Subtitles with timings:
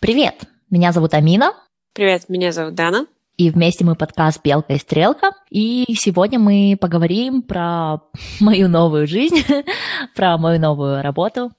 [0.00, 1.54] Привет, меня зовут Амина.
[1.92, 3.06] Привет, меня зовут Дана.
[3.36, 5.32] И вместе мы подкаст «Белка и стрелка».
[5.50, 8.02] И сегодня мы поговорим про
[8.38, 9.42] мою новую жизнь,
[10.14, 11.50] про мою новую работу.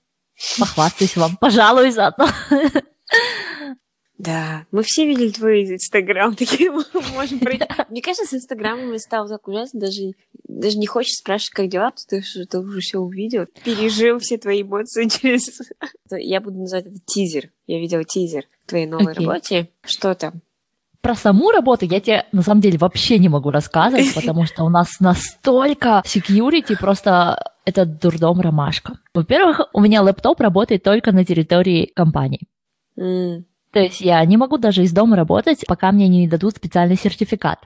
[0.58, 2.28] Похвастаюсь вам, пожалуй, заодно.
[4.20, 7.66] Да, мы все видели твой Инстаграм, такие можем пройти.
[7.90, 10.12] Мне кажется, с Инстаграмом стало так ужасно, даже,
[10.44, 14.62] даже не хочешь спрашивать, как дела, ты, что ты уже все увидел, пережил все твои
[14.62, 15.62] эмоции через...
[16.12, 17.50] Я буду называть это тизер.
[17.66, 19.26] Я видела тизер твоей новой okay.
[19.26, 19.70] работе.
[19.86, 20.42] Что там?
[21.00, 24.70] Про саму работу я тебе на самом деле вообще не могу рассказывать, потому что у
[24.70, 29.00] нас настолько security, просто это дурдом ромашка.
[29.14, 32.42] Во-первых, у меня лэптоп работает только на территории компании.
[32.98, 33.44] Mm.
[33.72, 37.60] То есть я не могу даже из дома работать, пока мне не дадут специальный сертификат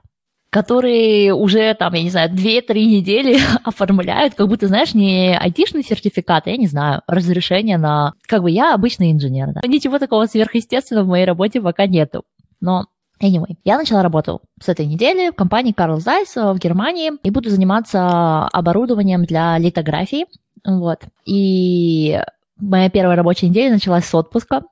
[0.53, 6.45] который уже там, я не знаю, 2-3 недели оформляют, как будто, знаешь, не айтишный сертификат,
[6.45, 8.13] я не знаю, разрешение на...
[8.27, 9.61] Как бы я обычный инженер, да.
[9.67, 12.23] Ничего такого сверхъестественного в моей работе пока нету.
[12.61, 12.85] Но
[13.21, 17.49] Anyway, я начала работу с этой недели в компании Carl Zeiss в Германии и буду
[17.49, 20.25] заниматься оборудованием для литографии.
[20.65, 20.99] Вот.
[21.25, 22.19] И
[22.57, 24.63] моя первая рабочая неделя началась с отпуска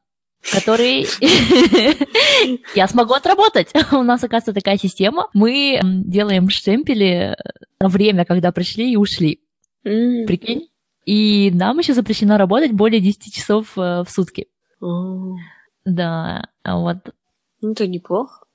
[0.49, 1.05] который
[2.75, 3.73] я смогу отработать.
[3.91, 5.27] У нас, оказывается, такая система.
[5.33, 7.37] Мы делаем штемпели
[7.79, 9.41] на время, когда пришли и ушли.
[9.83, 10.67] Прикинь?
[11.05, 14.47] И нам еще запрещено работать более 10 часов э, в сутки.
[15.83, 16.97] Да, вот.
[17.61, 18.45] Ну, это неплохо.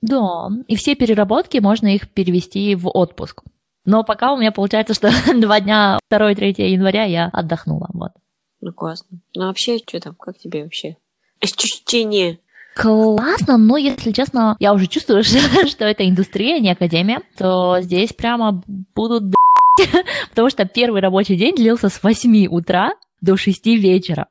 [0.00, 3.42] Да, и все переработки можно их перевести в отпуск.
[3.84, 7.88] Но пока у меня получается, что два дня, 2-3 января я отдохнула.
[7.92, 8.12] Вот.
[8.60, 9.20] Ну, классно.
[9.34, 10.96] Ну, вообще, что там, как тебе вообще?
[11.40, 12.38] Ощущение?
[12.74, 18.62] Классно, но, если честно, я уже чувствую, что это индустрия, не академия, то здесь прямо
[18.94, 19.34] будут
[20.30, 24.28] потому что первый рабочий день длился с 8 утра до 6 вечера.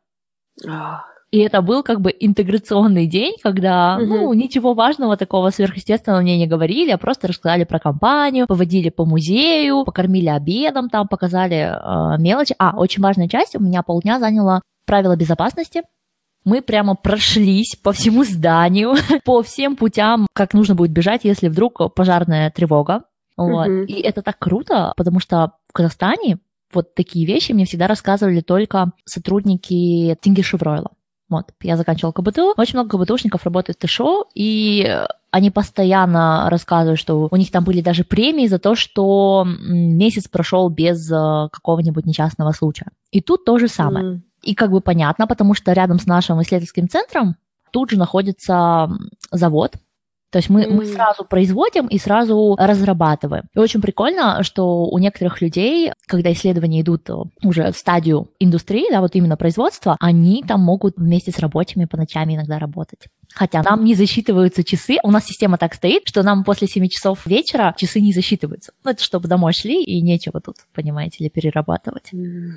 [1.30, 4.06] И это был как бы интеграционный день, когда, угу.
[4.06, 9.06] ну, ничего важного такого сверхъестественного мне не говорили, а просто рассказали про компанию, поводили по
[9.06, 12.56] музею, покормили обедом там, показали э, мелочи.
[12.58, 15.84] А, очень важная часть у меня полдня заняла правила безопасности.
[16.46, 18.96] Мы прямо прошлись по всему зданию,
[19.26, 23.04] по всем путям, как нужно будет бежать, если вдруг пожарная тревога.
[23.36, 23.68] Вот.
[23.68, 23.84] Угу.
[23.84, 26.40] И это так круто, потому что в Казахстане
[26.74, 30.92] вот такие вещи мне всегда рассказывали только сотрудники Тинги Шевройла.
[31.30, 32.54] Вот, я заканчивала КБТУ.
[32.56, 34.98] Очень много КБТУшников работает в ТШО, и
[35.30, 40.70] они постоянно рассказывают, что у них там были даже премии за то, что месяц прошел
[40.70, 42.88] без э, какого-нибудь несчастного случая.
[43.12, 44.06] И тут то же самое.
[44.06, 44.22] Mm.
[44.44, 47.36] И как бы понятно, потому что рядом с нашим исследовательским центром
[47.72, 48.90] тут же находится
[49.32, 49.76] завод,
[50.30, 50.72] то есть мы, mm.
[50.72, 53.46] мы сразу производим и сразу разрабатываем.
[53.56, 57.10] И очень прикольно, что у некоторых людей, когда исследования идут
[57.44, 61.96] уже в стадию индустрии, да, вот именно производства, они там могут вместе с рабочими по
[61.96, 63.08] ночам иногда работать.
[63.34, 64.98] Хотя нам не засчитываются часы.
[65.04, 68.74] У нас система так стоит, что нам после 7 часов вечера часы не засчитываются.
[68.84, 72.12] Ну, это чтобы домой шли, и нечего тут, понимаете ли, перерабатывать.
[72.14, 72.56] Mm.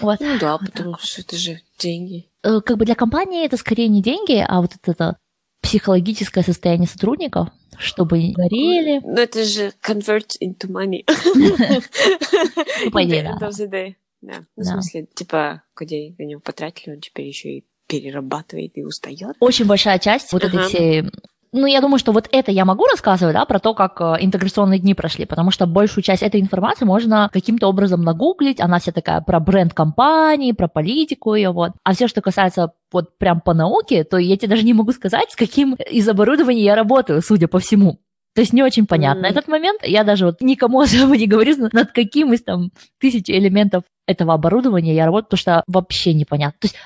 [0.00, 0.20] Вот.
[0.20, 2.28] Ну да, потому что это же деньги.
[2.42, 5.16] Э, как бы для компании это скорее не деньги, а вот это
[5.60, 7.48] психологическое состояние сотрудников,
[7.78, 9.00] чтобы не горели.
[9.04, 11.04] Ну, это же convert into money.
[12.90, 14.44] По идее, да.
[14.56, 19.36] В смысле, типа, где на него потратили, он теперь еще и перерабатывает и устает.
[19.40, 21.04] Очень большая часть вот этой всей
[21.52, 24.78] ну, я думаю, что вот это я могу рассказывать, да, про то, как э, интеграционные
[24.78, 29.20] дни прошли, потому что большую часть этой информации можно каким-то образом нагуглить, она вся такая
[29.20, 31.72] про бренд компании, про политику ее, вот.
[31.82, 35.32] А все, что касается вот прям по науке, то я тебе даже не могу сказать,
[35.32, 37.98] с каким из оборудования я работаю, судя по всему.
[38.34, 39.30] То есть не очень понятно mm-hmm.
[39.30, 39.82] этот момент.
[39.82, 44.94] Я даже вот никому особо не говорю, над каким из там тысячи элементов этого оборудования
[44.94, 46.58] я работаю, потому что вообще непонятно.
[46.60, 46.76] То есть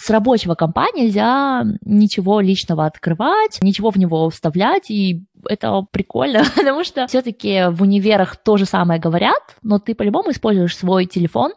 [0.00, 6.84] с рабочего компа нельзя ничего личного открывать, ничего в него вставлять, и это прикольно, потому
[6.84, 11.52] что все-таки в универах то же самое говорят, но ты по-любому используешь свой телефон,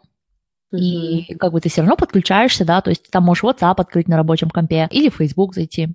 [0.72, 4.16] и как бы ты все равно подключаешься, да, то есть там можешь WhatsApp открыть на
[4.16, 5.94] рабочем компе или Facebook зайти.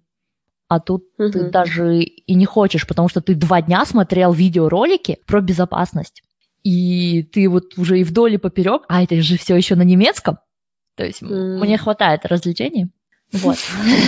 [0.68, 1.32] А тут uh-huh.
[1.32, 6.24] ты даже и не хочешь, потому что ты два дня смотрел видеоролики про безопасность.
[6.64, 10.38] И ты вот уже и вдоль и поперек, а это же все еще на немецком.
[11.00, 11.60] То есть mm.
[11.60, 12.90] мне хватает развлечений.
[13.32, 13.56] Вот.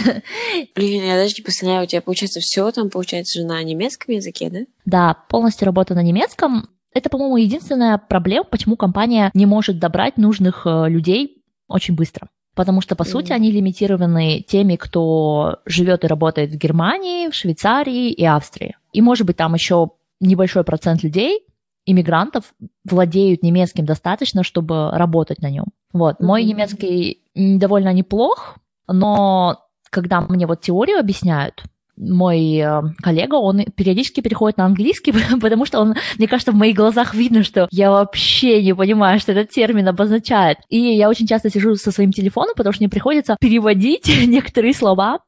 [0.75, 4.49] Блин, я даже не представляю, у тебя получается все там, получается, же на немецком языке,
[4.49, 4.59] да?
[4.83, 6.67] Да, полностью работа на немецком.
[6.93, 12.27] Это, по-моему, единственная проблема, почему компания не может добрать нужных э, людей очень быстро.
[12.55, 13.09] Потому что, по mm.
[13.09, 18.75] сути, они лимитированы теми, кто живет и работает в Германии, в Швейцарии и Австрии.
[18.91, 21.39] И, может быть, там еще небольшой процент людей,
[21.85, 22.53] иммигрантов,
[22.83, 25.67] владеют немецким достаточно, чтобы работать на нем.
[25.93, 26.15] Вот.
[26.15, 26.25] Mm-hmm.
[26.25, 28.57] Мой немецкий довольно неплох,
[28.87, 29.57] но
[29.89, 31.63] когда мне вот теорию объясняют,
[31.97, 36.75] мой э, коллега, он периодически переходит на английский, потому что он, мне кажется, в моих
[36.75, 40.57] глазах видно, что я вообще не понимаю, что этот термин обозначает.
[40.69, 45.19] И я очень часто сижу со своим телефоном, потому что мне приходится переводить некоторые слова.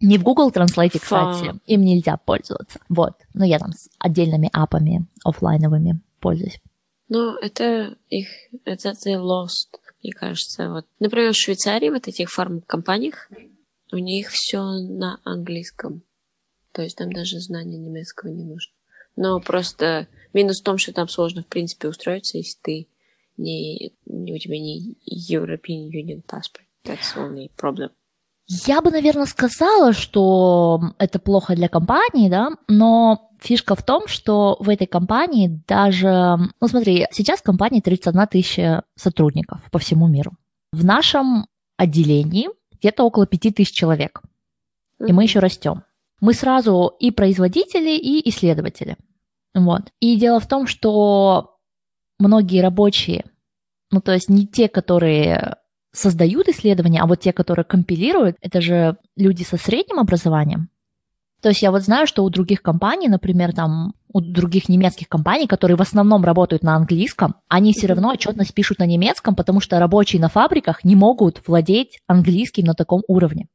[0.00, 2.80] Не в Google Translate, кстати, им нельзя пользоваться.
[2.88, 3.12] Вот.
[3.34, 6.60] Но я там с отдельными апами офлайновыми пользуюсь.
[7.08, 8.26] Ну, это их,
[8.64, 10.70] это the lost, мне кажется.
[10.70, 10.86] Вот.
[10.98, 13.30] Например, в Швейцарии, вот этих фармкомпаниях,
[13.92, 16.02] у них все на английском.
[16.72, 18.72] То есть там даже знания немецкого не нужно.
[19.16, 22.88] Но просто минус в том, что там сложно, в принципе, устроиться, если ты
[23.36, 24.96] не, у тебя не
[25.30, 26.66] European Union passport.
[26.84, 27.90] That's only problem.
[28.66, 34.56] Я бы, наверное, сказала, что это плохо для компании, да, но фишка в том, что
[34.60, 36.36] в этой компании даже...
[36.60, 40.32] Ну, смотри, сейчас в компании 31 тысяча сотрудников по всему миру.
[40.72, 41.46] В нашем
[41.78, 44.20] отделении где-то около 5 тысяч человек.
[45.00, 45.84] И мы еще растем.
[46.20, 48.96] Мы сразу и производители, и исследователи.
[49.54, 49.92] Вот.
[50.00, 51.56] И дело в том, что
[52.18, 53.24] многие рабочие,
[53.90, 55.56] ну то есть не те, которые
[55.92, 60.68] создают исследования, а вот те, которые компилируют, это же люди со средним образованием.
[61.42, 65.48] То есть я вот знаю, что у других компаний, например, там у других немецких компаний,
[65.48, 69.80] которые в основном работают на английском, они все равно отчетность пишут на немецком, потому что
[69.80, 73.48] рабочие на фабриках не могут владеть английским на таком уровне.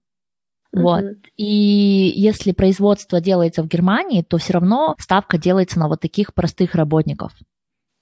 [0.74, 1.01] Вот.
[1.01, 1.16] Uh-huh.
[1.38, 6.75] И если производство делается в Германии, то все равно ставка делается на вот таких простых
[6.75, 7.31] работников.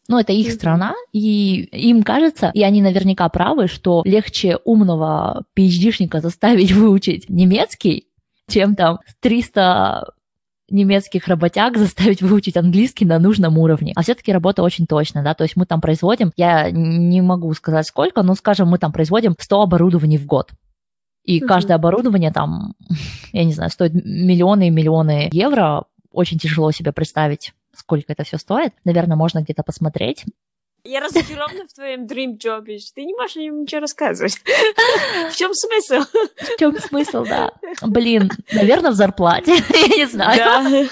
[0.08, 6.22] Ну, это их страна, и им кажется, и они наверняка правы, что легче умного PhD-шника
[6.22, 8.08] заставить выучить немецкий,
[8.48, 10.14] чем там 300
[10.70, 13.94] немецких работяг заставить выучить английский на нужном уровне.
[13.96, 17.88] А все-таки работа очень точная, да, то есть мы там производим, я не могу сказать
[17.88, 20.52] сколько, но, скажем, мы там производим 100 оборудований в год.
[21.24, 21.48] И mm-hmm.
[21.48, 22.76] каждое оборудование там,
[23.34, 25.86] я не знаю, стоит миллионы и миллионы евро.
[26.12, 27.54] Очень тяжело себе представить,
[27.86, 28.74] сколько это все стоит.
[28.84, 30.26] Наверное, можно где-то посмотреть.
[30.88, 32.66] Я разочарована в твоем dream job.
[32.94, 34.40] Ты не можешь о нем ничего рассказывать.
[35.32, 36.08] В чем смысл?
[36.38, 37.52] В чем смысл, да.
[37.82, 39.56] Блин, наверное, в зарплате.
[39.74, 40.88] Я не знаю.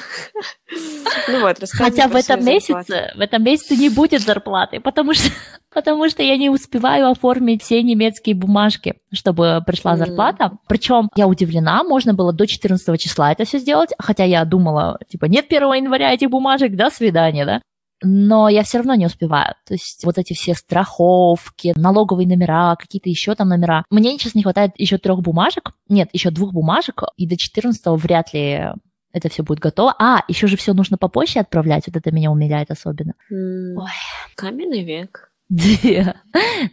[1.27, 5.29] Ну вот, Хотя в этом месяце, в этом месяце не будет зарплаты, потому что,
[5.73, 10.45] потому что я не успеваю оформить все немецкие бумажки, чтобы пришла зарплата.
[10.45, 10.57] Mm.
[10.67, 15.25] Причем я удивлена, можно было до 14 числа это все сделать, хотя я думала, типа,
[15.25, 17.61] нет 1 января этих бумажек, до свидания, да
[18.03, 19.55] но я все равно не успеваю.
[19.65, 23.85] То есть вот эти все страховки, налоговые номера, какие-то еще там номера.
[23.89, 25.71] Мне сейчас не хватает еще трех бумажек.
[25.89, 28.67] Нет, еще двух бумажек, и до 14 вряд ли
[29.13, 29.95] это все будет готово.
[29.99, 31.83] А, еще же все нужно по почте отправлять.
[31.87, 33.13] Вот это меня умиляет особенно.
[33.31, 33.75] Mm.
[33.77, 33.89] Ой.
[34.35, 35.31] Каменный век.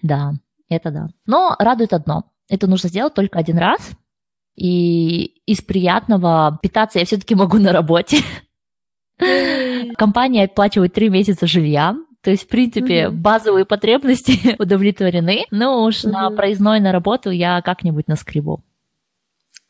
[0.02, 0.32] Да,
[0.68, 1.08] это да.
[1.26, 2.24] Но радует одно.
[2.48, 3.90] Это нужно сделать только один раз.
[4.56, 8.18] И из приятного питаться я все-таки могу на работе.
[9.96, 15.46] Компания оплачивает три месяца жилья, то есть, в принципе, mm базовые потребности удовлетворены.
[15.50, 18.62] Но уж mm на проездной на работу я как-нибудь наскребу.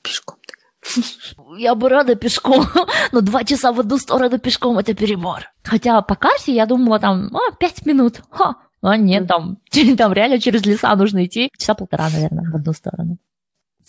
[0.03, 0.37] Пешком
[1.59, 2.65] я бы рада пешком,
[3.13, 5.51] но два часа в одну сторону пешком это перебор.
[5.63, 8.23] Хотя по карте я думала там, а, пять минут.
[8.31, 8.57] Ха.
[8.83, 9.59] А нет, там,
[9.99, 11.51] там реально через леса нужно идти.
[11.57, 13.19] Часа полтора, наверное, в одну сторону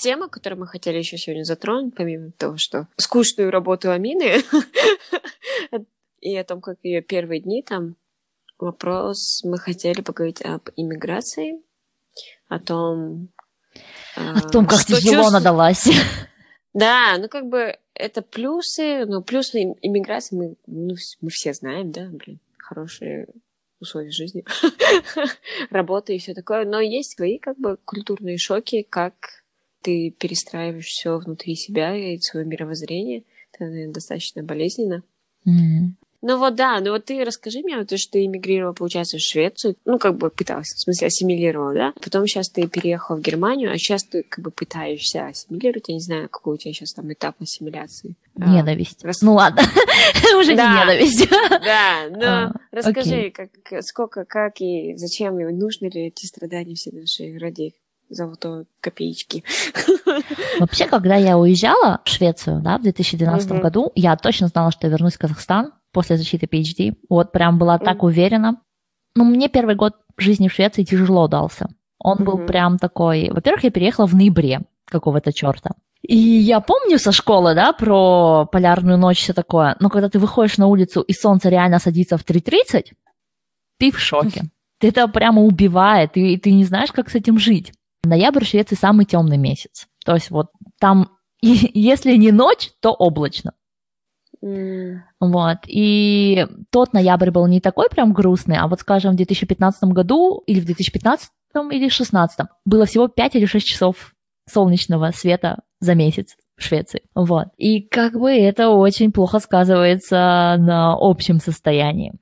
[0.01, 4.41] тема, которую мы хотели еще сегодня затронуть, помимо того, что скучную работу Амины
[6.19, 7.95] и о том, как ее первые дни там,
[8.57, 11.61] вопрос, мы хотели поговорить об иммиграции,
[12.47, 13.29] о том...
[14.15, 15.31] О том, как тяжело чувств...
[15.31, 15.89] надалась.
[16.73, 22.07] Да, ну как бы это плюсы, но плюсы иммиграции мы, ну, мы все знаем, да,
[22.09, 23.27] блин, хорошие
[23.79, 24.45] условия жизни,
[25.69, 29.40] работа и все такое, но есть свои как бы культурные шоки, как
[29.81, 33.23] ты перестраиваешь все внутри себя и свое мировоззрение.
[33.53, 35.03] Это, наверное, достаточно болезненно.
[35.47, 35.95] Mm-hmm.
[36.23, 39.21] Ну вот да, ну вот ты расскажи мне, вот то, что ты эмигрировала, получается, в
[39.21, 41.93] Швецию, ну как бы пыталась, в смысле ассимилировала, да?
[41.99, 45.99] Потом сейчас ты переехала в Германию, а сейчас ты как бы пытаешься ассимилировать, я не
[45.99, 48.15] знаю, какой у тебя сейчас там этап ассимиляции.
[48.39, 49.03] А, ненависть.
[49.03, 49.21] Рас...
[49.21, 49.63] Ну ладно,
[50.39, 51.27] уже не ненависть.
[51.49, 53.49] Да, но а, расскажи, как,
[53.83, 57.73] сколько, как и зачем, и нужны ли эти страдания все наши ради
[58.11, 59.43] золотой копеечки.
[60.59, 63.59] Вообще, когда я уезжала в Швецию, да, в 2012 угу.
[63.59, 66.95] году, я точно знала, что я вернусь в Казахстан после защиты PhD.
[67.09, 68.07] Вот прям была так угу.
[68.07, 68.57] уверена.
[69.15, 71.69] Ну, мне первый год жизни в Швеции тяжело дался.
[71.99, 72.23] Он угу.
[72.23, 73.29] был прям такой...
[73.31, 75.71] Во-первых, я переехала в ноябре какого-то черта.
[76.01, 80.57] И я помню со школы, да, про полярную ночь все такое, но когда ты выходишь
[80.57, 82.85] на улицу и солнце реально садится в 3.30,
[83.77, 84.45] ты в шоке.
[84.81, 87.71] Это прямо убивает, и ты не знаешь, как с этим жить.
[88.03, 89.87] Ноябрь в Швеции самый темный месяц.
[90.05, 90.47] То есть вот
[90.79, 91.09] там
[91.41, 93.53] если не ночь, то облачно.
[94.43, 95.57] М, Вот.
[95.67, 100.59] И тот ноябрь был не такой прям грустный, а вот, скажем, в 2015 году или
[100.59, 104.13] в 2015 или 2016 было всего 5 или 6 часов
[104.49, 107.01] солнечного света за месяц в Швеции.
[107.15, 107.47] Вот.
[107.57, 112.13] И как бы это очень плохо сказывается на общем состоянии.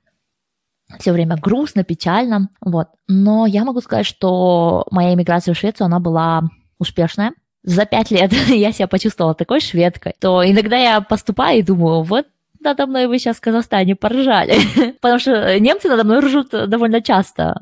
[0.98, 2.48] Все время грустно, печально.
[2.60, 2.88] Вот.
[3.08, 6.42] Но я могу сказать, что моя иммиграция в Швецию, она была
[6.78, 7.32] успешная.
[7.62, 12.26] За пять лет я себя почувствовала такой шведкой, то иногда я поступаю и думаю, вот
[12.60, 14.56] надо мной вы сейчас в Казахстане поржали.
[15.00, 17.58] Потому что немцы надо мной ржут довольно часто.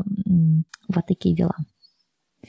[0.89, 1.55] Вот такие дела.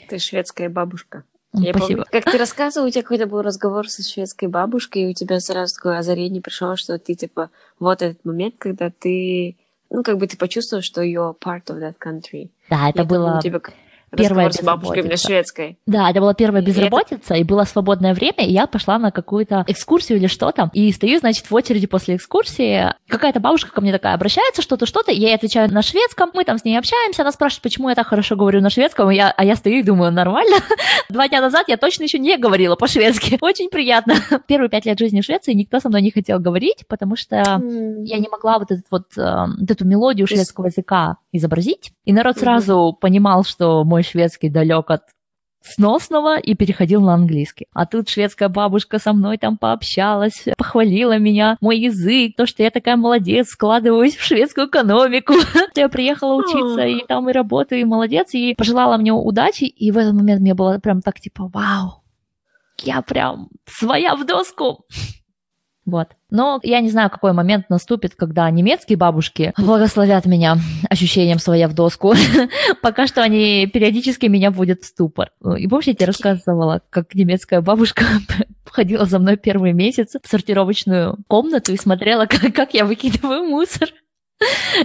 [0.07, 1.23] Ты шведская бабушка.
[1.53, 2.03] Я Спасибо.
[2.03, 5.39] помню, как ты рассказывал, у тебя какой-то был разговор со шведской бабушкой, и у тебя
[5.39, 9.57] сразу такое озарение пришло, что ты, типа, вот этот момент, когда ты,
[9.89, 12.51] ну, как бы ты почувствовал, что you're part of that country.
[12.69, 13.41] Да, это помню, было...
[13.41, 13.61] тебя
[14.15, 15.27] первая с бабушкой безработица.
[15.27, 15.77] шведской.
[15.85, 19.11] Да, это была первая И это- безработица, и было свободное время, и я пошла на
[19.11, 22.93] какую-то экскурсию или что-то, и стою, значит, в очереди после экскурсии.
[23.07, 26.57] Какая-то бабушка ко мне такая обращается, что-то, что-то, я ей отвечаю на шведском, мы там
[26.57, 29.43] с ней общаемся, она спрашивает, почему я так хорошо говорю на шведском, и я, а
[29.45, 30.57] я стою и думаю, нормально.
[31.09, 33.37] Два дня назад я точно еще не говорила по-шведски.
[33.41, 34.15] Очень приятно.
[34.47, 38.17] Первые пять лет жизни в Швеции никто со мной не хотел говорить, потому что я
[38.17, 41.91] не могла вот, этот вот, э, вот эту мелодию шведского языка изобразить.
[42.05, 45.01] И народ сразу понимал, что мой шведский далек от
[45.61, 47.67] сносного и переходил на английский.
[47.73, 52.71] А тут шведская бабушка со мной там пообщалась, похвалила меня, мой язык, то, что я
[52.71, 55.33] такая молодец, складываюсь в шведскую экономику.
[55.75, 59.97] Я приехала учиться и там и работаю, и молодец, и пожелала мне удачи, и в
[59.97, 62.03] этот момент мне было прям так типа, вау,
[62.81, 64.85] я прям своя в доску.
[65.89, 66.09] Вот.
[66.29, 70.57] Но я не знаю, какой момент наступит, когда немецкие бабушки благословят меня
[70.89, 72.13] ощущением своя в доску.
[72.81, 75.31] Пока что они периодически меня вводят в ступор.
[75.57, 78.05] И помните, я тебе рассказывала, как немецкая бабушка
[78.65, 83.89] ходила за мной первый месяц в сортировочную комнату и смотрела, как, как я выкидываю мусор.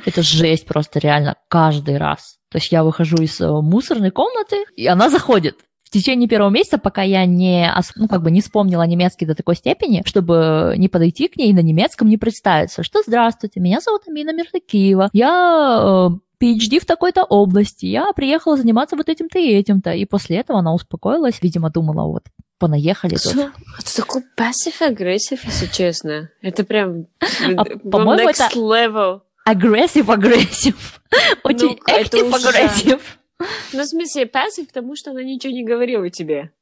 [0.04, 2.38] Это жесть просто, реально, каждый раз.
[2.50, 5.58] То есть я выхожу из э, мусорной комнаты, и она заходит.
[5.94, 9.54] В течение первого месяца, пока я не, ну, как бы не вспомнила немецкий до такой
[9.54, 14.02] степени, чтобы не подойти к ней и на немецком не представиться, что «Здравствуйте, меня зовут
[14.08, 19.92] Амина Миртакиева, я э, PhD в такой-то области, я приехала заниматься вот этим-то и этим-то».
[19.92, 22.24] И после этого она успокоилась, видимо, думала, вот,
[22.58, 23.30] понаехали тут.
[23.30, 23.52] Что?
[23.78, 26.28] Это такой passive-aggressive, если честно.
[26.42, 29.20] Это прям А, ну, по-моему, next это- level.
[29.44, 31.00] Aggressive-aggressive.
[31.44, 33.00] Очень Ну, active-агрессив.
[33.38, 36.52] Ну, в смысле, passive, потому что она ничего не говорила тебе.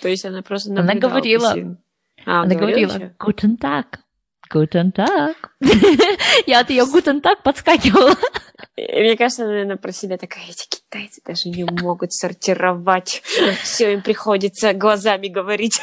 [0.00, 1.54] То есть она просто Она говорила.
[2.26, 3.14] А, Она говорила?
[3.18, 4.00] «Guten Tag».
[4.52, 5.36] Guten Tag.
[6.46, 8.14] Я от ее Guten Tag подскакивала.
[8.78, 13.22] Мне кажется, наверное, про себя такая, эти китайцы даже не могут сортировать.
[13.62, 15.80] Все им приходится глазами говорить.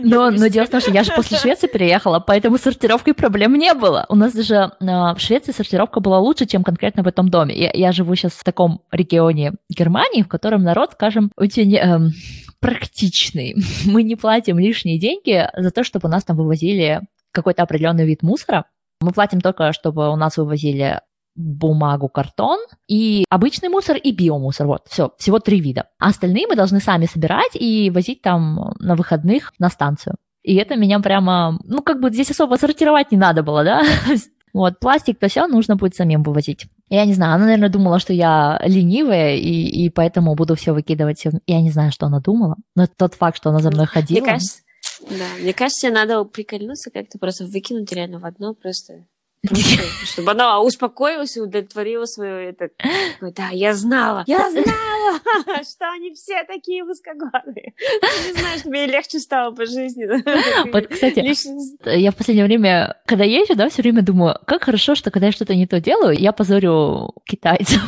[0.00, 3.54] Но, но дело в том, что я же после Швеции переехала, поэтому с сортировкой проблем
[3.54, 4.06] не было.
[4.08, 7.56] У нас даже э, в Швеции сортировка была лучше, чем конкретно в этом доме.
[7.56, 12.12] Я, я живу сейчас в таком регионе Германии, в котором народ, скажем, очень эм,
[12.60, 13.56] практичный.
[13.86, 17.02] Мы не платим лишние деньги за то, чтобы у нас там вывозили
[17.32, 18.64] какой-то определенный вид мусора.
[19.00, 21.00] Мы платим только, чтобы у нас вывозили
[21.38, 24.66] бумагу, картон и обычный мусор и биомусор.
[24.66, 25.86] Вот, все, всего три вида.
[25.98, 30.16] А остальные мы должны сами собирать и возить там на выходных на станцию.
[30.42, 33.82] И это меня прямо, ну, как бы здесь особо сортировать не надо было, да?
[34.54, 36.66] Вот, пластик-то все нужно будет самим вывозить.
[36.88, 41.22] Я не знаю, она, наверное, думала, что я ленивая, и, и поэтому буду все выкидывать.
[41.46, 44.20] Я не знаю, что она думала, но тот факт, что она за мной ходила...
[44.20, 44.62] Мне кажется,
[45.10, 49.04] да, мне кажется, надо прикольнуться как-то, просто выкинуть реально в одно, просто
[49.48, 52.70] просто, чтобы она успокоилась и удовлетворила свое это.
[53.20, 55.20] Да, я знала, я знала,
[55.62, 56.84] что они все такие.
[56.84, 60.06] Ты не знаешь, мне легче стало по жизни.
[60.72, 64.94] Вот, кстати, Лишний- я в последнее время, когда езжу, да, все время думаю, как хорошо,
[64.94, 67.82] что когда я что-то не то делаю, я позорю китайцев.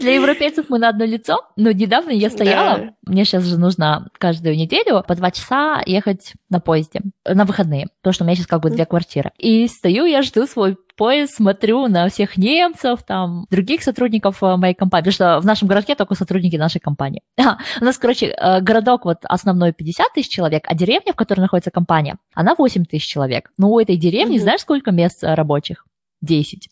[0.00, 1.40] Для европейцев мы на одно лицо.
[1.56, 2.90] Но недавно я стояла, Да.
[3.06, 8.14] мне сейчас же нужно каждую неделю по два часа ехать на поезде, на выходные, потому
[8.14, 9.32] что у меня сейчас как бы две квартиры.
[9.38, 14.74] И стою, я жду свой поезд, смотрю на всех немцев, там, других сотрудников э, моей
[14.74, 17.22] компании, потому что в нашем городке только сотрудники нашей компании.
[17.80, 21.72] У нас, короче, э, городок вот основной 50 тысяч человек, а деревня, в которой находится
[21.72, 23.50] компания, она 8 тысяч человек.
[23.58, 25.84] Но у этой деревни, знаешь, сколько мест э, рабочих?
[26.22, 26.68] 10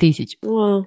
[0.00, 0.36] тысяч.
[0.42, 0.86] Вот.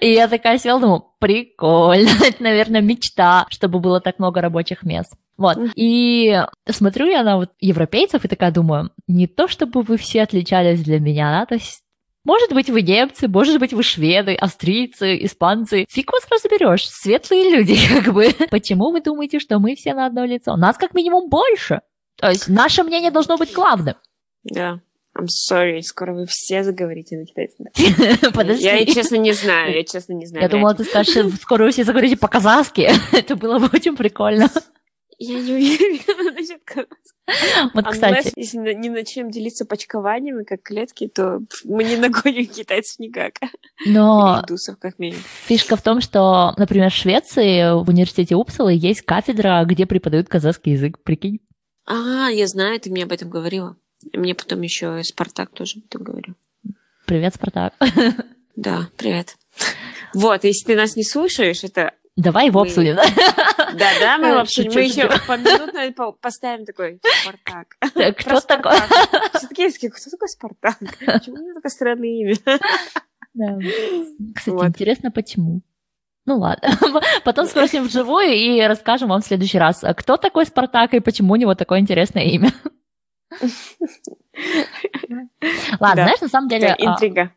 [0.00, 5.12] И я такая села, думаю, прикольно, это, наверное, мечта, чтобы было так много рабочих мест.
[5.36, 5.58] Вот.
[5.74, 10.82] И смотрю я на вот европейцев и такая думаю, не то чтобы вы все отличались
[10.82, 11.82] для меня, да, то есть
[12.24, 15.86] Может быть, вы немцы, может быть, вы шведы, австрийцы, испанцы.
[15.88, 16.88] Фиг вас разберешь.
[16.88, 18.30] Светлые люди, как бы.
[18.50, 20.56] Почему вы думаете, что мы все на одно лицо?
[20.56, 21.80] Нас как минимум больше.
[22.16, 23.94] То есть наше мнение должно быть главным.
[24.44, 24.80] Да.
[25.16, 27.66] I'm sorry, скоро вы все заговорите на китайском.
[28.34, 28.64] Подожди.
[28.64, 30.42] Я, честно, не знаю, я, честно, не знаю.
[30.42, 32.90] Я думала, ты скажешь, скоро вы все заговорите по-казахски.
[33.16, 34.50] Это было бы очень прикольно.
[35.18, 37.70] Я не уверена насчет казахского.
[37.72, 38.32] Вот, кстати.
[38.36, 43.36] Если не начнем делиться почкованиями, как клетки, то мы не нагоним китайцев никак.
[43.86, 45.22] Но индусов, как минимум.
[45.46, 50.72] фишка в том, что, например, в Швеции в университете Упсала есть кафедра, где преподают казахский
[50.72, 51.02] язык.
[51.02, 51.40] Прикинь.
[51.86, 53.76] А, я знаю, ты мне об этом говорила.
[54.12, 56.34] Мне потом еще Спартак тоже говорил.
[57.06, 57.74] Привет, Спартак.
[58.56, 59.36] Да, привет.
[60.14, 62.96] Вот, если ты нас не слушаешь, это Давай его Мы- обсудим.
[63.74, 67.76] Да, да, мы вообще, шучу, мы еще поминутно по- поставим такой Спартак.
[68.18, 68.72] Кто такой?
[69.34, 70.78] Все-таки такие, кто такой Спартак?
[71.04, 72.34] Почему у него такое странное имя?
[73.34, 73.58] Да.
[74.34, 74.66] Кстати, Вот.
[74.66, 75.60] интересно, почему.
[76.24, 76.70] Ну ладно.
[77.24, 81.36] Потом спросим вживую и расскажем вам в следующий раз, кто такой Спартак и почему у
[81.36, 82.50] него такое интересное имя.
[85.80, 87.30] Ладно, знаешь, на самом деле, а, Интрига.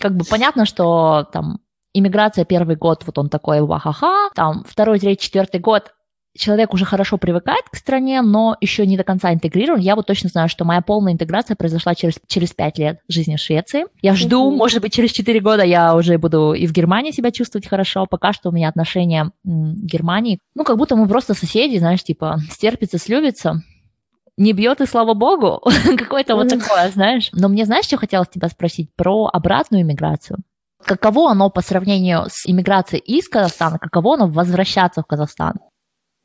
[0.00, 1.60] как бы понятно, что там
[1.94, 5.92] иммиграция первый год, вот он такой вахаха, там второй, третий, четвертый год
[6.34, 9.80] человек уже хорошо привыкает к стране, но еще не до конца интегрирован.
[9.80, 13.38] Я вот точно знаю, что моя полная интеграция произошла через, через 5 лет жизни в
[13.38, 13.84] Швеции.
[14.00, 14.56] Я жду, Мгм.
[14.56, 18.06] может быть, через 4 года я уже буду и в Германии себя чувствовать хорошо.
[18.06, 22.38] Пока что у меня отношения м, Германии, ну, как будто мы просто соседи, знаешь, типа,
[22.50, 23.60] стерпится, слюбится.
[24.36, 25.62] Не бьет, и слава богу.
[25.98, 27.30] Какое-то вот такое, знаешь.
[27.32, 28.94] Но мне, знаешь, что хотелось тебя спросить?
[28.94, 30.38] Про обратную иммиграцию.
[30.84, 35.54] Каково оно по сравнению с иммиграцией из Казахстана, каково оно возвращаться в Казахстан?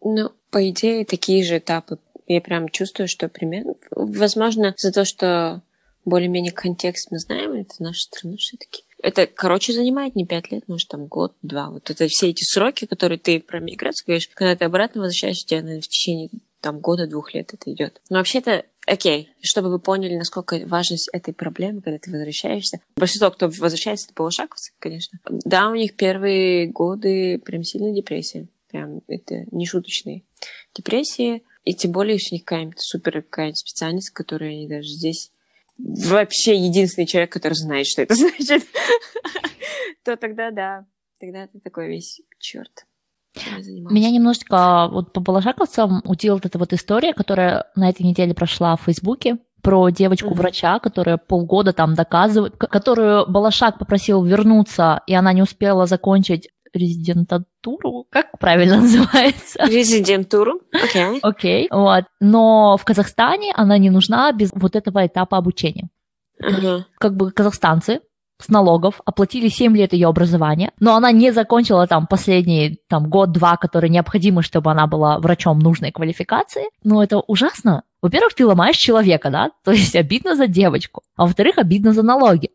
[0.02, 2.00] Ну, по идее, такие же этапы.
[2.26, 3.76] Я прям чувствую, что примерно...
[3.92, 5.62] Возможно, за то, что
[6.06, 8.84] более-менее контекст мы знаем, это наша страна все-таки.
[9.04, 11.70] Это, короче, занимает не пять лет, может, там год-два.
[11.70, 15.48] Вот это все эти сроки, которые ты про миграцию говоришь, когда ты обратно возвращаешься, у
[15.50, 16.30] тебя наверное, в течение
[16.62, 18.02] там года-двух лет это идет.
[18.10, 22.82] Но вообще-то, окей, чтобы вы поняли, насколько важность этой проблемы, когда ты возвращаешься.
[22.96, 25.20] Большинство, кто возвращается, это полушаковцы, конечно.
[25.30, 28.48] Да, у них первые годы прям сильная депрессия.
[28.70, 30.24] Прям это не шуточные
[30.74, 31.44] депрессии.
[31.64, 35.32] И тем более, у них какая-нибудь супер какая-нибудь специальность, которую они даже здесь
[35.78, 38.66] вообще единственный человек, который знает, что это значит,
[40.04, 40.86] то тогда да,
[41.20, 42.86] тогда ты такой весь черт.
[43.90, 48.76] Меня немножечко вот по балашаковцам удивила вот эта вот история, которая на этой неделе прошла
[48.76, 55.42] в Фейсбуке про девочку-врача, которая полгода там доказывает, которую Балашак попросил вернуться, и она не
[55.42, 59.66] успела закончить резидентатуру, как правильно называется?
[59.66, 61.20] Резидентуру, окей.
[61.22, 62.06] Окей, вот.
[62.20, 65.90] Но в Казахстане она не нужна без вот этого этапа обучения.
[66.42, 66.86] Ага.
[67.00, 68.02] Как бы казахстанцы
[68.40, 73.58] с налогов оплатили 7 лет ее образования, но она не закончила там последний там, год-два,
[73.58, 76.66] которые необходимы, чтобы она была врачом нужной квалификации.
[76.84, 77.84] Ну, это ужасно.
[78.02, 82.52] Во-первых, ты ломаешь человека, да, то есть обидно за девочку, а во-вторых, обидно за налоги.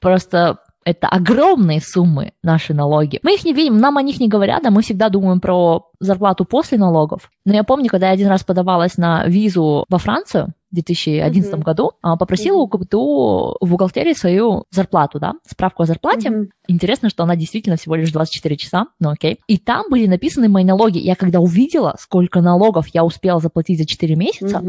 [0.00, 3.18] Просто это огромные суммы, наши налоги.
[3.22, 6.44] Мы их не видим, нам о них не говорят, а мы всегда думаем про зарплату
[6.44, 7.30] после налогов.
[7.46, 11.62] Но я помню, когда я один раз подавалась на визу во Францию в 2011 Мгм.
[11.62, 12.68] году, а, попросила у.
[12.68, 16.30] КБТУ в бухгалтерии свою зарплату, да, справку о зарплате.
[16.30, 16.48] Мгм.
[16.68, 19.38] Интересно, что она действительно всего лишь 24 часа, ну окей.
[19.46, 20.98] И там были написаны мои налоги.
[20.98, 24.60] Я когда увидела, сколько налогов я успела заплатить за 4 месяца,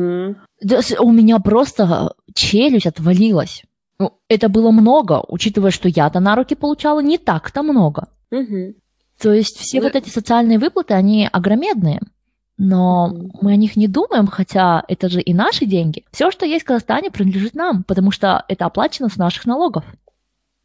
[0.61, 3.63] с- у меня просто челюсть отвалилась.
[3.99, 8.09] Ну, это было много, учитывая, что я-то на руки получала не так-то много.
[8.31, 8.75] Мгм.
[9.21, 12.01] То есть все Ну- вот эти социальные выплаты, они огромедные.
[12.57, 13.31] Но Мгм.
[13.41, 16.05] мы о них не думаем, хотя это же и наши деньги.
[16.11, 19.83] Все, что есть в Казахстане, принадлежит нам, потому что это оплачено с наших налогов.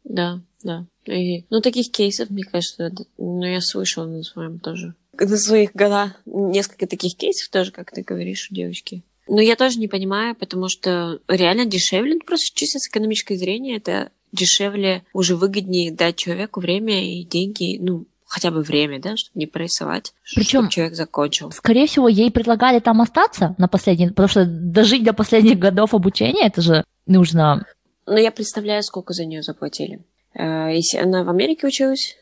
[0.03, 0.85] Да, да.
[1.05, 4.93] И, ну, таких кейсов, мне кажется, ну, я слышала на своем тоже.
[5.19, 9.03] На своих годах несколько таких кейсов тоже, как ты говоришь, у девочки.
[9.33, 13.77] Но я тоже не понимаю, потому что реально дешевле, ну, просто чисто с экономической зрения,
[13.77, 19.39] это дешевле, уже выгоднее дать человеку время и деньги, ну, хотя бы время, да, чтобы
[19.39, 21.49] не прессовать, Причем- чтобы человек закончил.
[21.51, 26.45] Скорее всего, ей предлагали там остаться на последний, потому что дожить до последних годов обучения,
[26.47, 27.65] это же нужно...
[28.05, 30.03] Но я представляю, сколько за нее заплатили.
[30.33, 32.17] Э, Если она в Америке училась,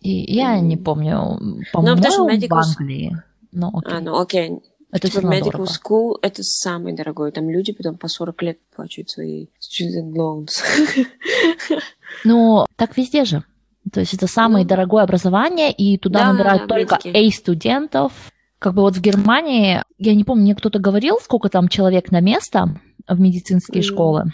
[0.00, 3.16] И я не помню, Ну, что по-моему, в s- Англии.
[3.52, 3.92] Ну, окей.
[3.92, 4.50] а, ну окей,
[4.92, 5.64] это Типа medical дорого.
[5.70, 7.32] school это самый дорогой.
[7.32, 10.62] Там люди потом по 40 лет плачут свои student loans.
[12.24, 13.44] Ну, так везде же.
[13.92, 14.68] То есть это самое Ну.
[14.68, 16.96] дорогое образование, и туда Да, набирают да, только.
[17.14, 18.12] A-студентов.
[18.58, 22.20] Как бы вот в Германии, я не помню, мне кто-то говорил, сколько там человек на
[22.20, 23.88] место в медицинские Мгм.
[23.88, 24.24] школы.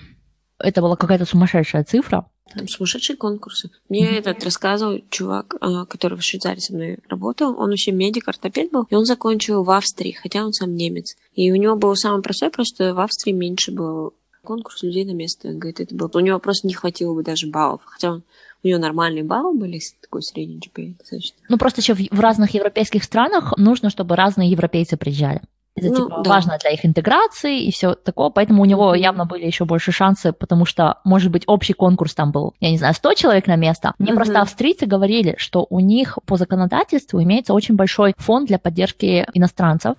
[0.59, 2.27] Это была какая-то сумасшедшая цифра.
[2.55, 3.71] Там сумасшедшие конкурсы.
[3.89, 4.19] Мне mm-hmm.
[4.19, 7.59] этот рассказывал чувак, а, который в Швейцарии со мной работал.
[7.59, 8.87] Он вообще медик, ортопед был.
[8.89, 11.17] И он закончил в Австрии, хотя он сам немец.
[11.35, 14.13] И у него было самое простое, просто в Австрии меньше было
[14.45, 15.49] конкурс людей на место.
[15.49, 16.11] Он говорит, это было...
[16.15, 17.83] У него просто не хватило бы даже баллов.
[17.85, 18.23] Хотя он
[18.63, 21.37] у нее нормальные баллы были, такой средний GPA достаточно.
[21.49, 25.43] Ну, просто еще в, в разных европейских странах нужно, чтобы разные европейцы приезжали.
[25.77, 26.31] Это ну, типа, да.
[26.31, 30.33] важно для их интеграции и все такое, поэтому у него явно были еще больше шансы,
[30.33, 33.93] потому что, может быть, общий конкурс там был, я не знаю, 100 человек на место.
[33.99, 34.15] Мне mm-hmm.
[34.15, 39.97] просто австрийцы говорили, что у них по законодательству имеется очень большой фонд для поддержки иностранцев,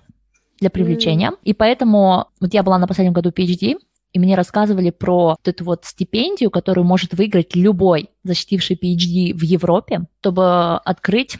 [0.58, 1.44] для привлечения, mm-hmm.
[1.44, 3.76] и поэтому вот я была на последнем году PhD,
[4.12, 9.42] и мне рассказывали про вот эту вот стипендию, которую может выиграть любой защитивший PhD в
[9.42, 11.38] Европе, чтобы открыть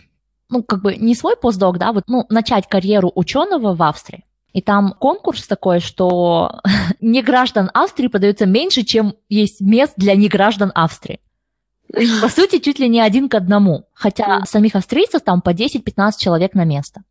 [0.50, 4.24] ну, как бы не свой постдок, да, вот, ну, начать карьеру ученого в Австрии.
[4.52, 6.60] И там конкурс такой, что
[7.00, 11.20] не граждан Австрии подается меньше, чем есть мест для неграждан Австрии.
[12.22, 13.84] По сути, чуть ли не один к одному.
[13.94, 17.02] Хотя самих австрийцев там по 10-15 человек на место.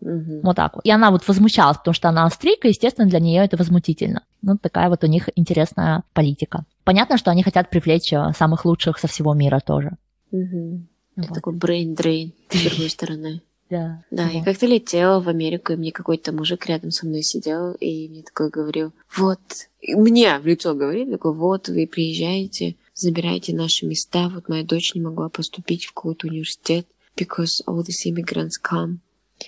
[0.00, 0.40] Угу.
[0.42, 0.84] Вот так вот.
[0.84, 4.22] И она вот возмущалась, потому что она австрийка, естественно, для нее это возмутительно.
[4.42, 6.64] Ну, такая вот у них интересная политика.
[6.84, 9.96] Понятно, что они хотят привлечь э, самых лучших со всего мира тоже.
[10.30, 10.82] Угу.
[11.16, 11.24] Вот.
[11.24, 13.42] Это такой drain с другой стороны.
[13.70, 14.04] Да.
[14.10, 18.08] Да, я как-то летела в Америку, и мне какой-то мужик рядом со мной сидел, и
[18.08, 19.40] мне такой говорил, вот,
[19.82, 25.00] мне в лицо говорит, такой, вот, вы приезжаете, забираете наши места, вот моя дочь не
[25.00, 28.98] могла поступить в какой-то университет, because all these immigrants come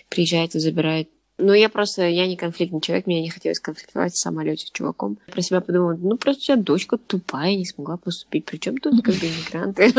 [0.09, 1.09] приезжает и забирает.
[1.39, 5.19] Ну, я просто, я не конфликтный человек, мне не хотелось конфликтовать в самолете с чуваком.
[5.31, 8.47] Про себя подумала, ну, просто у тебя дочка тупая, не смогла поступить.
[8.47, 9.93] Причем тут как бы иммигранты?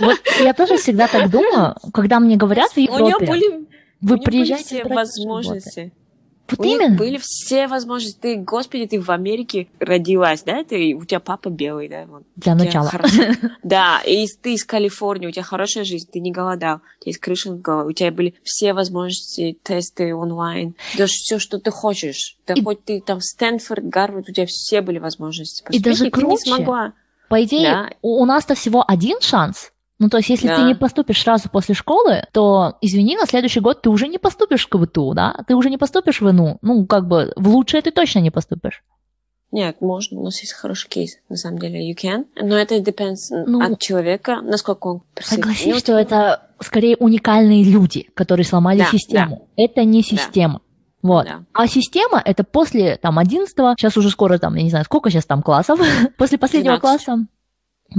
[0.00, 3.66] Вот я тоже всегда так думаю, когда мне говорят в Европе, у нее были,
[4.00, 5.92] вы приезжаете все возможности.
[6.50, 6.88] Вот у именно.
[6.88, 8.18] них были все возможности.
[8.20, 10.64] Ты, господи, ты в Америке родилась, да?
[10.64, 12.06] Ты, у тебя папа белый, да?
[12.06, 12.22] Вот.
[12.36, 12.90] Для начала.
[13.62, 17.18] Да, и ты из Калифорнии, у тебя хорошая жизнь, ты не голодал, у тебя есть
[17.18, 22.36] крыша над головой, у тебя были все возможности, тесты онлайн, даже все, что ты хочешь.
[22.46, 22.62] Да и...
[22.62, 25.62] хоть ты там Стэнфорд, Гарвард, у тебя все были возможности.
[25.62, 26.26] Поступить, и даже круче.
[26.26, 26.92] Ты не смогла.
[27.28, 27.90] По идее, да.
[28.02, 30.56] у нас-то всего один шанс ну, то есть, если да.
[30.56, 34.66] ты не поступишь сразу после школы, то, извини, на следующий год ты уже не поступишь
[34.66, 35.34] в КВТУ, да?
[35.46, 36.58] Ты уже не поступишь в ИНУ.
[36.60, 38.82] Ну, как бы, в лучшее ты точно не поступишь.
[39.52, 40.20] Нет, можно.
[40.20, 41.90] У нас есть хороший кейс, на самом деле.
[41.90, 42.26] You can.
[42.36, 48.10] Но это depends ну, от человека, насколько он Согласись, ну, что это скорее уникальные люди,
[48.14, 49.48] которые сломали да, систему.
[49.56, 49.64] Да.
[49.64, 50.60] Это не система.
[51.02, 51.08] Да.
[51.08, 51.24] Вот.
[51.24, 51.44] Да.
[51.52, 55.24] А система это после там 11 сейчас уже скоро там, я не знаю, сколько сейчас
[55.24, 55.80] там классов,
[56.18, 56.80] после последнего 12.
[56.82, 57.26] класса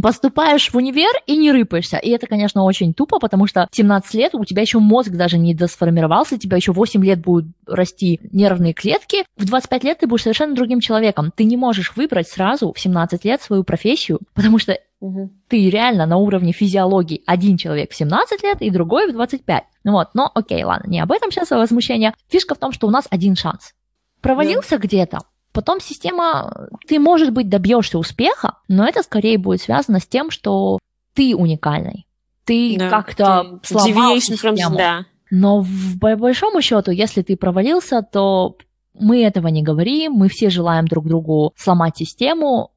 [0.02, 1.98] поступаешь в универ и не рыпаешься.
[1.98, 5.38] И это, конечно, очень тупо, потому что в 17 лет у тебя еще мозг даже
[5.38, 9.26] не досформировался, у тебя еще 8 лет будут расти нервные клетки.
[9.38, 11.32] В 25 лет ты будешь совершенно другим человеком.
[11.36, 15.32] Ты не можешь выбрать сразу в 17 лет свою профессию, потому что угу.
[15.48, 19.64] ты реально на уровне физиологии один человек в 17 лет и другой в 25.
[19.84, 22.14] Ну вот, но окей, ладно, не об этом сейчас, возмущение.
[22.30, 23.74] Фишка в том, что у нас один шанс.
[24.22, 24.78] Провалился да.
[24.78, 25.20] где-то,
[25.58, 30.78] Потом система, ты, может быть, добьешься успеха, но это скорее будет связано с тем, что
[31.16, 32.06] ты уникальный.
[32.46, 34.78] Ты да, как-то сломал систему.
[34.78, 35.06] да.
[35.32, 38.56] Но в, по большому счету, если ты провалился, то
[38.94, 42.70] мы этого не говорим, мы все желаем друг другу сломать систему,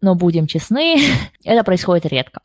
[0.00, 1.00] но будем честны,
[1.44, 2.40] это происходит редко.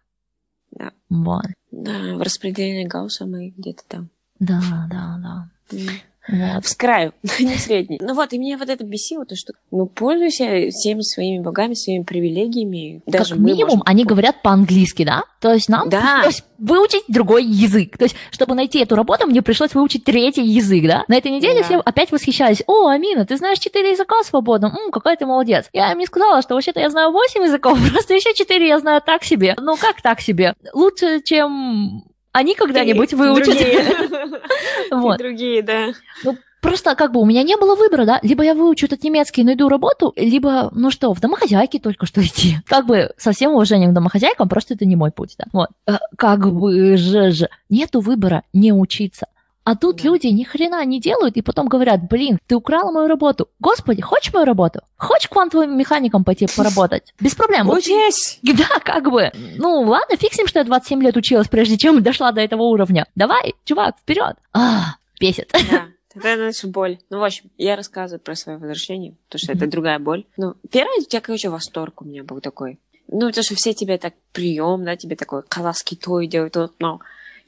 [0.71, 0.89] Да.
[1.11, 1.45] Вот.
[1.69, 4.09] Да, в распределении Гаусса мы где-то там.
[4.39, 5.49] Да, да, да.
[5.69, 5.89] Mm.
[6.27, 6.65] Вот.
[6.65, 7.99] С краю, не средний.
[8.01, 12.03] Ну вот, и меня вот это бесило, то, что, ну, пользуйся всеми своими богами, своими
[12.03, 13.01] привилегиями.
[13.05, 13.83] Даже как минимум, можем...
[13.85, 15.23] они говорят по-английски, да?
[15.41, 16.21] То есть нам да.
[16.23, 17.97] пришлось выучить другой язык.
[17.97, 21.03] То есть, чтобы найти эту работу, мне пришлось выучить третий язык, да?
[21.09, 21.65] На этой неделе да.
[21.65, 22.63] все опять восхищались.
[22.67, 24.67] О, Амина, ты знаешь четыре языка свободно.
[24.67, 25.69] М, какая ты молодец.
[25.73, 29.01] Я им не сказала, что вообще-то я знаю восемь языков, просто еще четыре я знаю
[29.05, 29.55] так себе.
[29.59, 30.55] Ну, как так себе?
[30.73, 33.55] Лучше, чем они когда-нибудь выучат.
[34.91, 35.19] вот.
[35.19, 35.93] другие, да.
[36.23, 39.41] Ну, просто как бы у меня не было выбора, да, либо я выучу этот немецкий
[39.41, 42.57] и найду работу, либо, ну что, в домохозяйке только что идти.
[42.67, 45.45] Как бы со всем уважением к домохозяйкам, просто это не мой путь, да.
[45.53, 45.69] Вот.
[45.87, 47.49] Э, как бы же, же.
[47.69, 49.27] Нету выбора не учиться.
[49.63, 50.03] А тут да.
[50.03, 53.47] люди ни хрена не делают и потом говорят, блин, ты украла мою работу.
[53.59, 54.81] Господи, хочешь мою работу?
[54.97, 57.13] Хочешь квантовым механиком пойти поработать?
[57.19, 57.69] Без проблем.
[57.69, 58.39] Учись!
[58.53, 59.31] Да, как бы.
[59.57, 62.63] Ну, ладно, фиг с ним, что я 27 лет училась, прежде чем дошла до этого
[62.63, 63.07] уровня.
[63.15, 64.35] Давай, чувак, вперед.
[64.53, 65.51] А, бесит.
[65.71, 65.87] Да.
[66.15, 66.99] Это значит боль.
[67.09, 70.25] Ну, в общем, я рассказываю про свое возвращение, потому что это другая боль.
[70.37, 72.77] Ну, первый у тебя, короче, восторг у меня был такой.
[73.07, 76.99] Ну, потому что все тебе так прием, да, тебе такой казахский той делают, но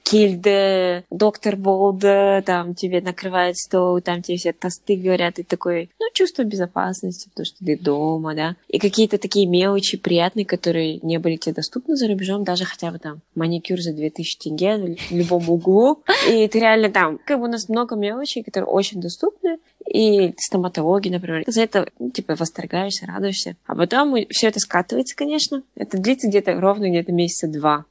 [0.06, 6.06] Кильде, доктор Болда, там тебе накрывает стол, там тебе все тосты говорят, и такой, ну,
[6.14, 8.56] чувство безопасности, потому что ты дома, да.
[8.68, 13.00] И какие-то такие мелочи приятные, которые не были тебе доступны за рубежом, даже хотя бы
[13.00, 16.04] там маникюр за 2000 тенге в любом углу.
[16.30, 19.58] И ты реально там, как бы у нас много мелочей, которые очень доступны,
[19.92, 21.44] и стоматологии, например.
[21.48, 23.56] За это, ну, типа, восторгаешься, радуешься.
[23.66, 25.64] А потом все это скатывается, конечно.
[25.76, 27.86] Это длится где-то ровно где-то месяца два.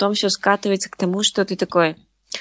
[0.00, 1.94] Потом все скатывается к тому, что ты такой...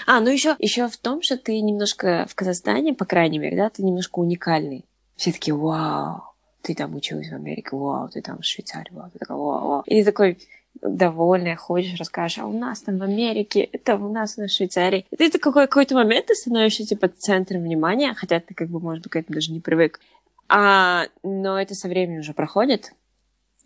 [0.07, 3.69] А, ну еще, еще в том, что ты немножко в Казахстане, по крайней мере, да,
[3.69, 4.85] ты немножко уникальный.
[5.17, 6.21] Все таки вау,
[6.61, 9.83] ты там училась в Америке, вау, ты там в Швейцарии, вау, ты такой, вау, вау.
[9.87, 10.37] И ты такой,
[10.81, 15.05] довольная, ходишь, расскажешь, а у нас там в Америке, это у нас на Швейцарии.
[15.11, 19.03] И ты такой какой-то момент ты становишься типа центром внимания, хотя ты как бы, может
[19.03, 19.99] быть, к этому даже не привык.
[20.47, 22.93] А, но это со временем уже проходит,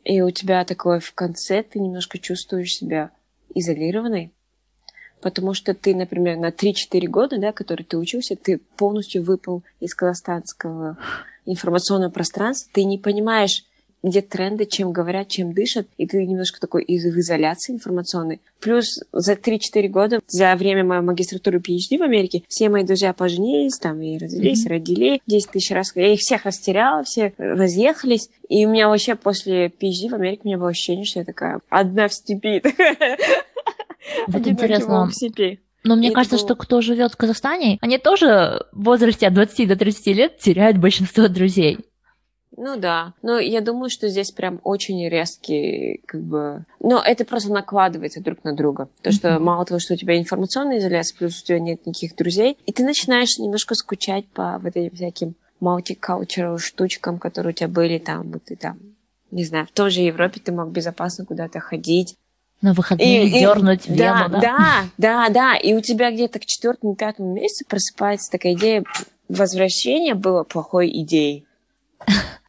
[0.04, 3.12] и у тебя такое в конце ты немножко чувствуешь себя
[3.54, 4.32] изолированной,
[5.22, 9.96] потому что ты, например, на 3-4 года, да, которые ты учился, ты полностью выпал из
[9.96, 10.98] казахстанского
[11.46, 13.64] информационного пространства, ты не понимаешь,
[14.04, 18.42] где тренды, чем говорят, чем дышат, и ты немножко такой из изоляции информационной.
[18.60, 23.78] Плюс за 3-4 года, за время моей магистратуры PhD в Америке, все мои друзья поженились,
[23.78, 24.70] там и родились, mm-hmm.
[24.70, 25.96] родили 10 тысяч раз.
[25.96, 28.30] Я их всех растеряла, все разъехались.
[28.50, 31.60] И у меня вообще после PhD в Америке у меня было ощущение, что я такая
[31.70, 32.62] одна в степи.
[34.28, 35.06] Вот интересно.
[35.06, 35.62] В степи.
[35.86, 39.76] Но мне кажется, что кто живет в Казахстане, они тоже в возрасте от 20 до
[39.76, 41.80] 30 лет теряют большинство друзей.
[42.56, 43.14] Ну да.
[43.22, 46.66] Но я думаю, что здесь прям очень резкие, как бы...
[46.80, 48.90] Но это просто накладывается друг на друга.
[49.02, 49.40] То, что mm-hmm.
[49.40, 52.84] мало того, что у тебя информационная изоляция, плюс у тебя нет никаких друзей, и ты
[52.84, 58.44] начинаешь немножко скучать по вот этим всяким multicultural штучкам, которые у тебя были там, вот
[58.46, 58.78] ты там,
[59.32, 62.16] не знаю, в той же Европе ты мог безопасно куда-то ходить,
[62.62, 64.40] на выходные и, дернуть и, вену, да, да?
[64.40, 65.56] Да, да, да.
[65.58, 68.86] И у тебя где-то к четвертому, пятому месяцу просыпается такая идея
[69.28, 71.46] возвращения было плохой идеей.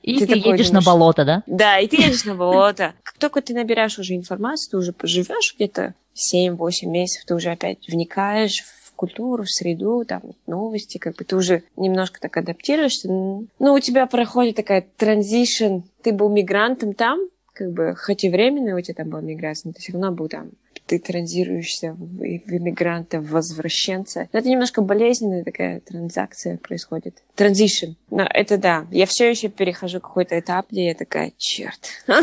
[0.02, 1.42] И ты, ты едешь на болото, да?
[1.46, 2.92] Да, и ты едешь на болото.
[3.02, 7.88] Как только ты набираешь уже информацию, ты уже поживешь где-то 7-8 месяцев, ты уже опять
[7.88, 13.08] вникаешь в культуру, в среду, там, новости, как бы ты уже немножко так адаптируешься.
[13.08, 17.20] Ну, у тебя проходит такая транзишн, ты был мигрантом там,
[17.54, 20.28] как бы, хоть и временно у тебя там была миграция, но ты все равно был
[20.28, 20.50] там
[20.94, 24.28] ты транзируешься в, в иммигранта, в возвращенца.
[24.32, 27.22] Но это немножко болезненная такая транзакция происходит.
[27.34, 27.92] Транзишн.
[28.10, 28.86] Но это да.
[28.90, 31.80] Я все еще перехожу какой-то этап, где я такая, черт.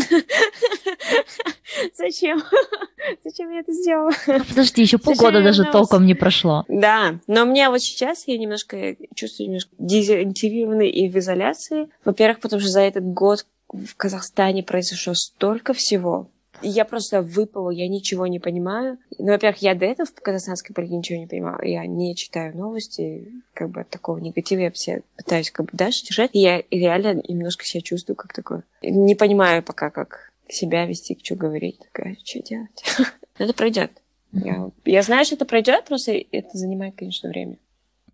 [1.98, 2.42] Зачем?
[3.26, 4.12] Зачем я это сделала?
[4.26, 6.64] Подожди, еще полгода даже толком не прошло.
[6.68, 11.90] Да, но мне вот сейчас я немножко чувствую немножко дезориентированной и в изоляции.
[12.06, 16.30] Во-первых, потому что за этот год в Казахстане произошло столько всего
[16.64, 18.98] я просто выпала, я ничего не понимаю.
[19.18, 21.64] Ну, во-первых, я до этого в казахстанской политике ничего не понимала.
[21.64, 26.06] Я не читаю новости, как бы от такого негатива я все пытаюсь как бы дальше
[26.06, 26.32] держать.
[26.34, 28.64] Я реально немножко себя чувствую как такое.
[28.82, 31.80] Не понимаю пока, как себя вести, что говорить.
[31.80, 32.84] Такая, что делать?
[33.38, 33.92] Это пройдет.
[34.34, 37.58] Я, я знаю, что это пройдет, просто это занимает, конечно, время.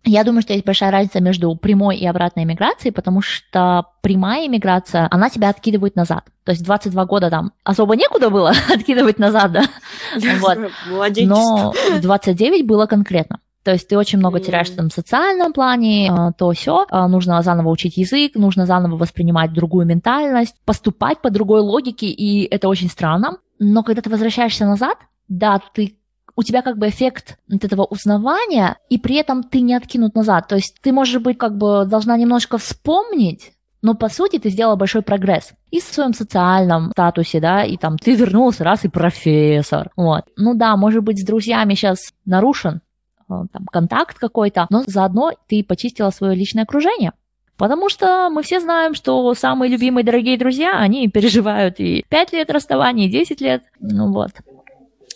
[0.08, 5.06] Я думаю, что есть большая разница между прямой и обратной иммиграцией, потому что прямая иммиграция,
[5.10, 6.24] она тебя откидывает назад.
[6.44, 9.64] То есть 22 года там особо некуда было откидывать назад, да?
[10.40, 10.58] Вот.
[11.18, 13.40] Но в 29 было конкретно.
[13.64, 16.86] То есть ты очень много теряешь там в социальном плане, а, то все.
[16.88, 22.44] А, нужно заново учить язык, нужно заново воспринимать другую ментальность, поступать по другой логике, и
[22.44, 23.36] это очень странно.
[23.58, 24.96] Но когда ты возвращаешься назад,
[25.28, 25.97] да, ты
[26.38, 30.46] у тебя как бы эффект вот этого узнавания, и при этом ты не откинут назад.
[30.46, 34.76] То есть ты, может быть, как бы должна немножко вспомнить, но по сути ты сделала
[34.76, 35.54] большой прогресс.
[35.72, 39.90] И в своем социальном статусе, да, и там ты вернулся раз и профессор.
[39.96, 40.26] Вот.
[40.36, 42.82] Ну да, может быть, с друзьями сейчас нарушен
[43.28, 47.14] э, там, контакт какой-то, но заодно ты почистила свое личное окружение.
[47.56, 52.48] Потому что мы все знаем, что самые любимые дорогие друзья, они переживают и 5 лет
[52.52, 53.64] расставания, и 10 лет.
[53.80, 54.30] Ну вот.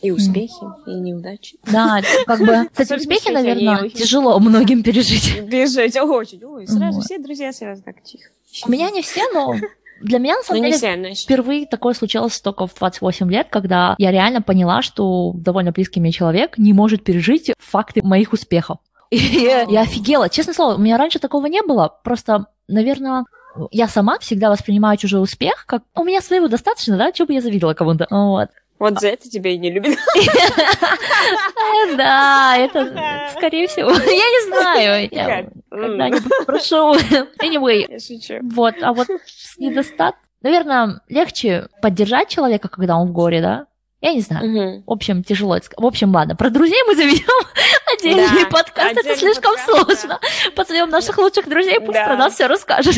[0.03, 0.83] И успехи, mm.
[0.87, 1.59] и неудачи.
[1.65, 2.69] Да, как бы...
[2.75, 5.37] Кстати, успехи, наверное, тяжело многим пережить.
[5.51, 6.45] Пережить, очень.
[6.45, 8.31] Ой, сразу все друзья сразу так тихо.
[8.67, 9.55] У меня не все, но
[10.03, 14.43] для меня, на самом деле, впервые такое случилось только в 28 лет, когда я реально
[14.43, 18.79] поняла, что довольно близкий мне человек не может пережить факты моих успехов.
[19.11, 20.29] И я офигела.
[20.29, 21.97] Честное слово, у меня раньше такого не было.
[22.03, 23.25] Просто, наверное,
[23.71, 27.41] я сама всегда воспринимаю чужой успех как у меня своего достаточно, да, чего бы я
[27.41, 28.07] завидела кому-то.
[28.11, 28.49] Вот.
[28.83, 29.97] Вот за это тебя и не любят.
[31.97, 35.09] Да, это, скорее всего, я не знаю.
[35.11, 36.95] Я когда-нибудь попрошу.
[37.41, 43.67] Anyway, вот, а вот с недостатком, наверное, легче поддержать человека, когда он в горе, да,
[44.01, 44.49] Я не знаю.
[44.51, 44.83] Мгм.
[44.85, 45.69] В общем, тяжело это.
[45.77, 47.47] В общем, ладно, про друзей мы заведем
[47.99, 48.91] отдельный Да, подкаст.
[48.91, 50.21] Это отдельный слишком подкаст, сложно.
[50.57, 52.07] Позовем наших лучших друзей, пусть Да.
[52.07, 52.97] про нас все расскажут,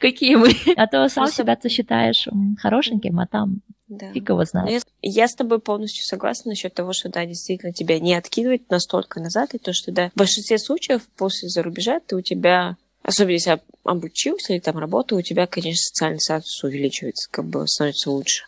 [0.00, 0.52] какие мы.
[0.76, 2.26] А то сам Просто- себя-то считаешь
[2.62, 4.12] хорошеньким, а там Да.
[4.12, 4.82] фиг его Ну, знает.
[5.02, 9.20] Я, я с тобой полностью согласна насчет того, что да, действительно тебя не откидывать настолько
[9.20, 13.50] назад, и то, что да, в большинстве случаев после зарубежа ты у тебя, особенно если
[13.50, 18.44] об- обучился или там работал, у тебя, конечно, социальный статус увеличивается, как бы становится лучше.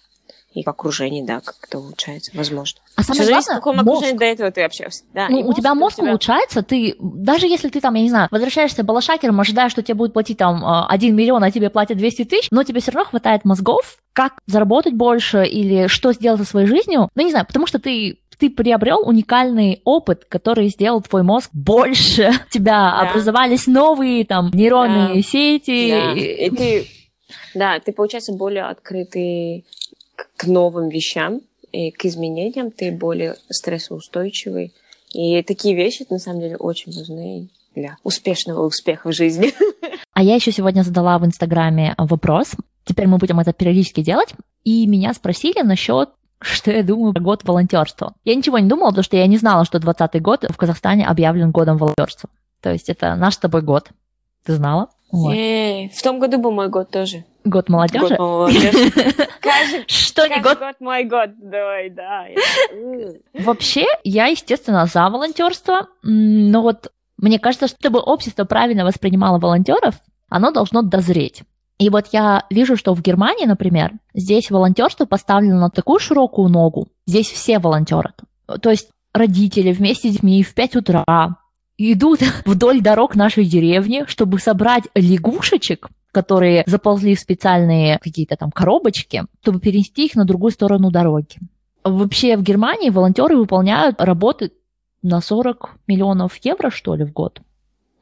[0.54, 2.80] И окружение, да, как-то улучшается, возможно.
[2.96, 3.88] А Все самое зависит, в главное, каком мозг.
[3.98, 5.04] окружении до этого ты общался.
[5.12, 8.08] Да, Ну, у тебя мозг у тебя- улучшается, ты, даже если ты там, я не
[8.08, 11.98] знаю, возвращаешься балашакером, ожидаешь, что тебе будут платить там а, 1 миллион, а тебе платят
[11.98, 16.46] 200 тысяч, но тебе все равно хватает мозгов, как заработать больше или что сделать со
[16.46, 21.24] своей жизнью, ну, не знаю, потому что ты ты приобрел уникальный опыт, который сделал твой
[21.24, 22.30] мозг больше.
[22.48, 23.10] У тебя Да.
[23.10, 25.22] образовались новые там нейронные Да.
[25.28, 25.90] сети.
[25.90, 26.86] Да, и ты,
[27.54, 29.66] да, ты, получается, более открытый
[30.36, 31.40] к- новым вещам
[31.72, 34.72] и к изменениям, ты более стрессоустойчивый.
[35.12, 39.52] И такие вещи, на самом деле, очень важны для успешного успеха в жизни.
[40.14, 42.56] А я еще сегодня задала в Инстаграме вопрос.
[42.84, 44.34] Теперь мы будем это периодически делать.
[44.64, 46.08] И меня спросили насчет
[46.40, 48.14] что я думаю про год волонтерства.
[48.24, 51.50] Я ничего не думала, потому что я не знала, что 20 год в Казахстане объявлен
[51.50, 52.30] годом волонтерства.
[52.60, 53.90] То есть это наш с тобой год.
[54.44, 54.88] Ты знала?
[55.10, 55.32] Вот.
[55.34, 57.24] Эй, В том году был мой год тоже.
[57.44, 58.08] Год молодежи.
[58.08, 58.90] Год молодежи.
[59.40, 60.58] Каждый Что не год?
[60.58, 61.30] год мой год.
[61.38, 62.26] Давай, да.
[63.44, 69.94] Вообще, я, естественно, за волонтерство, но вот мне кажется, что чтобы общество правильно воспринимало волонтеров,
[70.28, 71.42] оно должно дозреть.
[71.78, 76.88] И вот я вижу, что в Германии, например, здесь волонтерство поставлено на такую широкую ногу.
[77.06, 78.12] Здесь все волонтеры.
[78.60, 81.36] То есть родители вместе с детьми в 5 утра
[81.78, 89.24] идут вдоль дорог нашей деревни, чтобы собрать лягушечек, которые заползли в специальные какие-то там коробочки,
[89.42, 91.38] чтобы перенести их на другую сторону дороги.
[91.84, 94.52] Вообще в Германии волонтеры выполняют работы
[95.02, 97.40] на 40 миллионов евро, что ли, в год.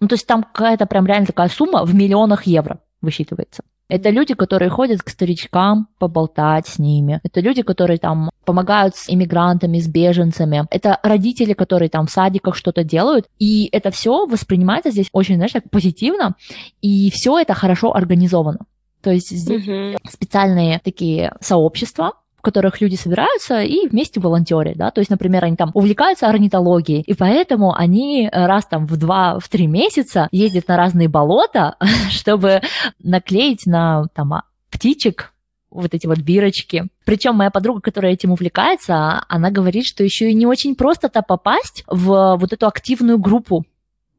[0.00, 3.62] Ну, то есть там какая-то прям реально такая сумма в миллионах евро высчитывается.
[3.88, 7.20] Это люди, которые ходят к старичкам поболтать с ними.
[7.22, 10.66] Это люди, которые там помогают с иммигрантами, с беженцами.
[10.70, 13.26] Это родители, которые там в садиках что-то делают.
[13.38, 16.34] И это все воспринимается здесь очень, знаешь, так позитивно.
[16.82, 18.60] И все это хорошо организовано.
[19.02, 19.96] То есть здесь Мгм.
[20.10, 22.14] специальные такие сообщества,
[22.46, 27.12] которых люди собираются и вместе волонтерят, да, то есть, например, они там увлекаются орнитологией, и
[27.12, 31.74] поэтому они э, раз там в два, в три месяца ездят на разные болота,
[32.10, 32.60] чтобы
[33.02, 35.32] наклеить на там а, птичек
[35.72, 36.84] вот эти вот бирочки.
[37.04, 41.82] Причем моя подруга, которая этим увлекается, она говорит, что еще и не очень просто-то попасть
[41.88, 43.64] в вот эту активную группу,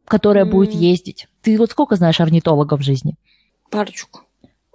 [0.04, 0.50] которая М.
[0.50, 1.30] будет ездить.
[1.42, 3.16] Ты вот сколько знаешь орнитологов в жизни?
[3.72, 4.27] Парочку.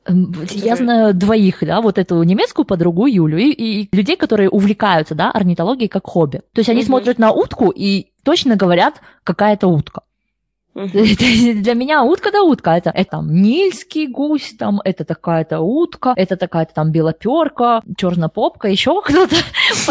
[0.04, 5.14] Эм, Я знаю двоих, да, вот эту немецкую подругу Юлю и, и людей, которые увлекаются,
[5.14, 6.38] да, орнитологией как хобби.
[6.52, 6.86] То есть они Мгм.
[6.86, 10.02] смотрят на утку и точно говорят, какая это утка.
[10.74, 12.70] Для меня утка да утка.
[12.70, 19.02] Это, это там нильский гусь, там, это такая-то утка, это такая-то там белоперка, чернопопка, еще
[19.02, 19.36] кто-то.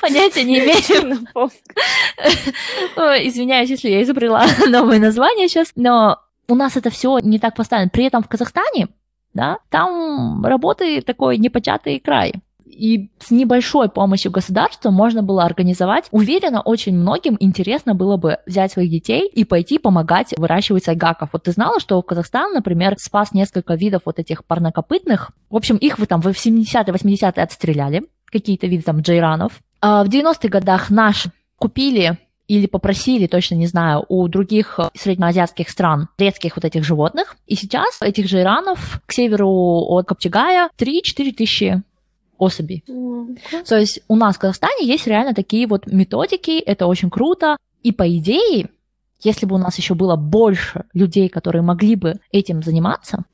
[0.00, 0.78] Понятия, не имею.
[2.96, 7.90] Извиняюсь, если я изобрела новое название сейчас, но у нас это все не так поставлено.
[7.90, 8.88] При этом в Казахстане,
[9.32, 12.34] да, там работы такой непочатый край.
[12.66, 16.06] И с небольшой помощью государства можно было организовать.
[16.10, 21.30] Уверена, очень многим интересно было бы взять своих детей и пойти помогать выращивать сайгаков.
[21.32, 25.30] Вот ты знала, что Казахстан, например, спас несколько видов вот этих парнокопытных.
[25.50, 29.60] В общем, их вы там в 70-е, 80-е отстреляли, какие-то виды там джейранов.
[29.80, 31.26] А в 90-х годах наш
[31.58, 37.36] купили или попросили, точно не знаю, у других э, среднеазиатских стран редких вот этих животных.
[37.46, 41.82] И сейчас этих же иранов к северу от Копчегая 3-4 тысячи
[42.36, 42.84] особей.
[42.88, 47.56] М, То есть у нас в Казахстане есть реально такие вот методики, это очень круто.
[47.82, 48.68] И по идее,
[49.22, 53.24] если бы у нас еще было больше людей, которые могли бы этим заниматься,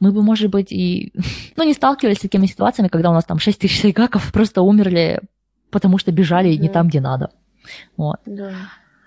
[0.00, 1.12] мы бы, может быть, и
[1.56, 5.20] ну, не сталкивались с такими ситуациями, когда у нас там 6 тысяч сайгаков просто умерли,
[5.70, 6.72] потому что бежали не Мгм.
[6.72, 7.30] там, где надо.
[7.96, 8.16] Вот.
[8.26, 8.52] Да.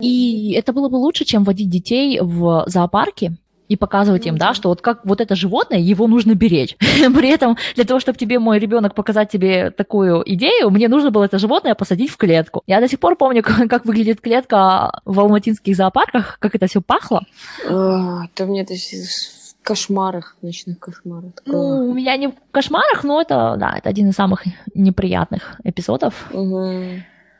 [0.00, 3.36] И это было бы лучше, чем водить детей в зоопарки
[3.68, 6.76] и показывать им, да, что вот как вот это животное, его нужно беречь.
[6.80, 11.24] При этом для того, чтобы тебе мой ребенок показать тебе такую идею, мне нужно было
[11.24, 12.62] это животное посадить в клетку.
[12.66, 17.22] Я до сих пор помню, как, выглядит клетка в алматинских зоопарках, как это все пахло.
[17.66, 21.32] А, Это мне это в кошмарах, ночных кошмарах.
[21.46, 24.44] Ну, у меня не в кошмарах, но это, да, это один из самых
[24.74, 26.28] неприятных эпизодов.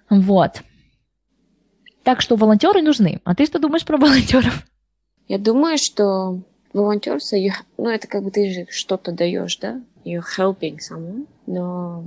[0.09, 0.63] Вот.
[2.03, 3.21] Так что волонтеры нужны.
[3.25, 4.67] А ты что думаешь про волонтеров?
[5.29, 6.41] Я думаю, что
[6.73, 7.37] волонтерство,
[7.79, 9.81] ну, это как бы ты же что-то даешь, да?
[10.05, 12.05] You're helping someone, но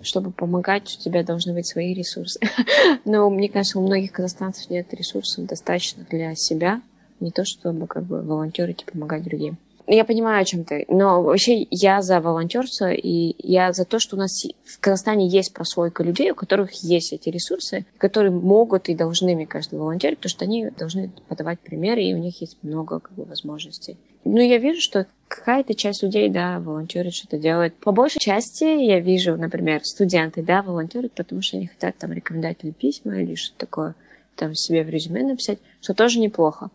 [0.00, 2.40] чтобы помогать, у тебя должны быть свои ресурсы.
[3.04, 6.82] Но мне кажется, у многих казахстанцев нет ресурсов достаточно для себя,
[7.20, 9.56] не то чтобы как бы волонтерить и помогать другим.
[9.86, 14.16] Я понимаю, о чем ты, но вообще я за волонтерство, и я за то, что
[14.16, 18.94] у нас в Казахстане есть прослойка людей, у которых есть эти ресурсы, которые могут и
[18.94, 23.00] должны, мне кажется, волонтерить, потому что они должны подавать примеры, и у них есть много
[23.00, 23.98] как бы, возможностей.
[24.24, 27.74] Ну, я вижу, что какая-то часть людей, да, волонтерит, что-то делает.
[27.74, 32.72] По большей части я вижу, например, студенты, да, волонтерят, потому что они хотят там рекомендательные
[32.72, 33.94] письма или что-то такое
[34.34, 36.70] там себе в резюме написать, что тоже неплохо.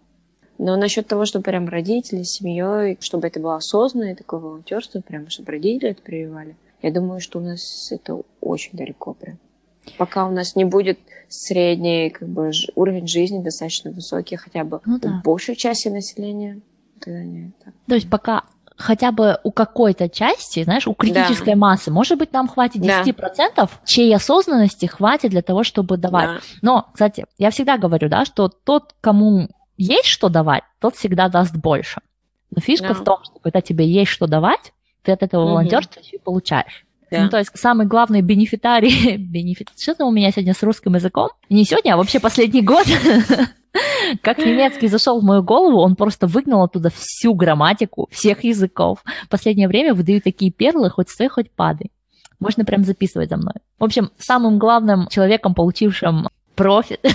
[0.59, 5.29] Но насчет того, что прям родители с семьей, чтобы это было осознанное такое волонтерство, прям
[5.29, 9.37] чтобы родители это прививали, я думаю, что у нас это очень далеко прям.
[9.97, 10.99] Пока у нас не будет
[11.29, 15.09] средний как бы, уровень жизни достаточно высокий, хотя бы ну, да.
[15.09, 16.59] у большей части населения,
[16.99, 17.53] тогда нет.
[17.87, 18.43] То есть пока
[18.75, 21.59] хотя бы у какой-то части, знаешь, у критической да.
[21.59, 23.13] массы, может быть, нам хватит 10%,
[23.55, 23.69] да.
[23.85, 26.27] чьей осознанности хватит для того, чтобы давать.
[26.27, 26.39] Да.
[26.61, 29.49] Но, кстати, я всегда говорю, да, что тот, кому
[29.79, 32.01] есть что давать, тот всегда даст больше.
[32.51, 32.93] Но фишка да.
[32.93, 34.73] в том, что когда тебе есть что давать,
[35.03, 35.51] ты от этого угу.
[35.51, 36.85] волонтерства еще и получаешь.
[37.09, 37.23] Да.
[37.23, 41.63] Ну, то есть самый главный бенефитарий, бенефит, что-то у меня сегодня с русским языком, не
[41.63, 42.85] сегодня, а вообще последний год,
[44.21, 48.99] как немецкий зашел в мою голову, он просто выгнал оттуда всю грамматику всех языков.
[49.25, 51.89] В последнее время выдаю такие перлы, хоть стой, хоть падай.
[52.39, 53.55] Можно прям записывать за мной.
[53.79, 56.99] В общем, самым главным человеком, получившим профит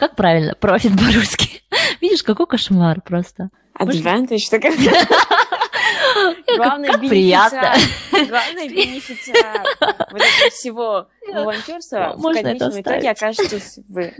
[0.00, 0.54] как правильно?
[0.54, 1.49] Профит по-русски.
[2.00, 3.50] Видишь, какой кошмар просто.
[3.78, 4.62] Advantage, так
[6.56, 7.72] Главное, приятно.
[8.10, 9.62] Главное, бенефициар
[10.10, 14.12] вот этого всего волонтерства в конечном итоге окажетесь вы.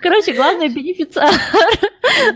[0.00, 1.34] Короче, главный бенефициар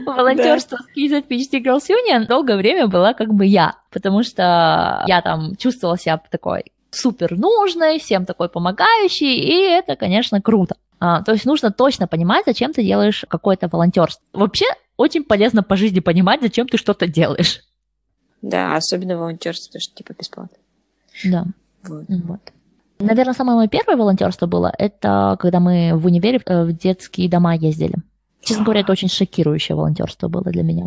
[0.05, 5.57] волонтерства KZ PhD Girls Union долгое время была как бы я, потому что я там
[5.57, 10.77] чувствовала себя такой супер нужной, всем такой помогающий, и это, конечно, круто.
[11.01, 14.23] А, то есть нужно точно понимать, зачем ты делаешь какое-то волонтерство.
[14.33, 14.67] Вообще
[14.97, 17.61] очень полезно по жизни понимать, зачем ты что-то делаешь.
[18.43, 20.57] Да, особенно волонтерство, потому что типа бесплатно.
[21.25, 21.45] Да.
[21.83, 22.05] Вот.
[22.09, 22.41] вот.
[22.99, 27.97] Наверное, самое мое первое волонтерство было, это когда мы в универе в детские дома ездили.
[28.41, 30.87] Честно говоря, это очень шокирующее волонтерство было для меня.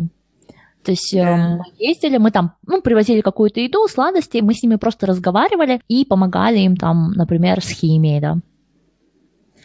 [0.84, 1.58] То есть да.
[1.58, 6.04] мы ездили, мы там, ну, привозили какую-то еду, сладости, мы с ними просто разговаривали и
[6.04, 8.38] помогали им там, например, с химией, да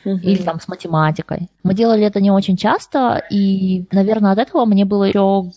[0.05, 0.17] угу.
[0.17, 1.49] или там с математикой.
[1.63, 5.51] Мы делали это не очень часто, и, наверное, от этого мне было еще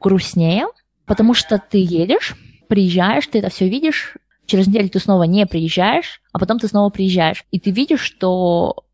[0.00, 0.66] грустнее,
[1.06, 2.36] потому что ты едешь,
[2.68, 6.90] приезжаешь, ты это все видишь, через неделю ты снова не приезжаешь, а потом ты снова
[6.90, 8.84] приезжаешь, и ты видишь, что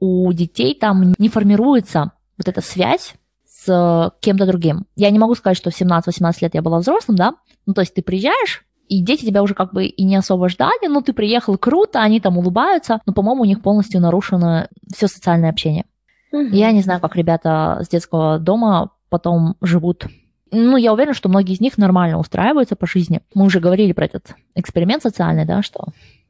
[0.00, 3.14] у детей там не формируется вот эта связь
[3.46, 4.86] с кем-то другим.
[4.96, 7.34] Я не могу сказать, что в 17-18 лет я была взрослым, да,
[7.66, 10.88] ну то есть ты приезжаешь, и дети тебя уже как бы и не особо ждали,
[10.88, 15.50] ну, ты приехал круто, они там улыбаются, но, по-моему, у них полностью нарушено все социальное
[15.50, 15.84] общение.
[16.32, 16.48] Угу.
[16.52, 20.06] Я не знаю, как ребята с детского дома потом живут.
[20.50, 23.20] Ну, я уверена, что многие из них нормально устраиваются по жизни.
[23.34, 25.80] Мы уже говорили про этот эксперимент социальный, да, что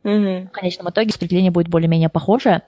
[0.05, 0.49] угу.
[0.49, 2.63] в конечном итоге распределение будет более-менее похожее.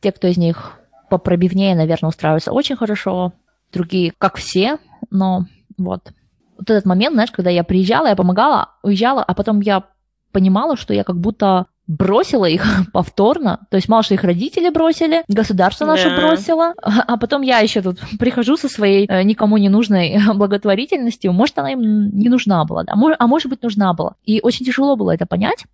[0.00, 3.32] Те, кто из них попробивнее, наверное, устраиваются очень хорошо,
[3.72, 4.78] другие, как все,
[5.10, 5.46] но
[5.78, 6.12] вот
[6.58, 9.84] вот этот момент, знаешь, когда я приезжала, я помогала, уезжала, а потом я
[10.32, 13.66] понимала, что я как будто бросила их повторно.
[13.70, 16.16] То есть мало что их родители бросили, государство наше yeah.
[16.16, 21.32] бросило, а потом я еще тут прихожу со своей э, никому не нужной благотворительностью.
[21.32, 22.94] Может, она им не нужна была, да?
[22.94, 24.14] а может быть, нужна была.
[24.24, 25.64] И очень тяжело было это понять.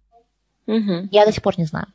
[0.66, 1.09] Mm-hmm.
[1.11, 1.87] Я до сих пор не знаю.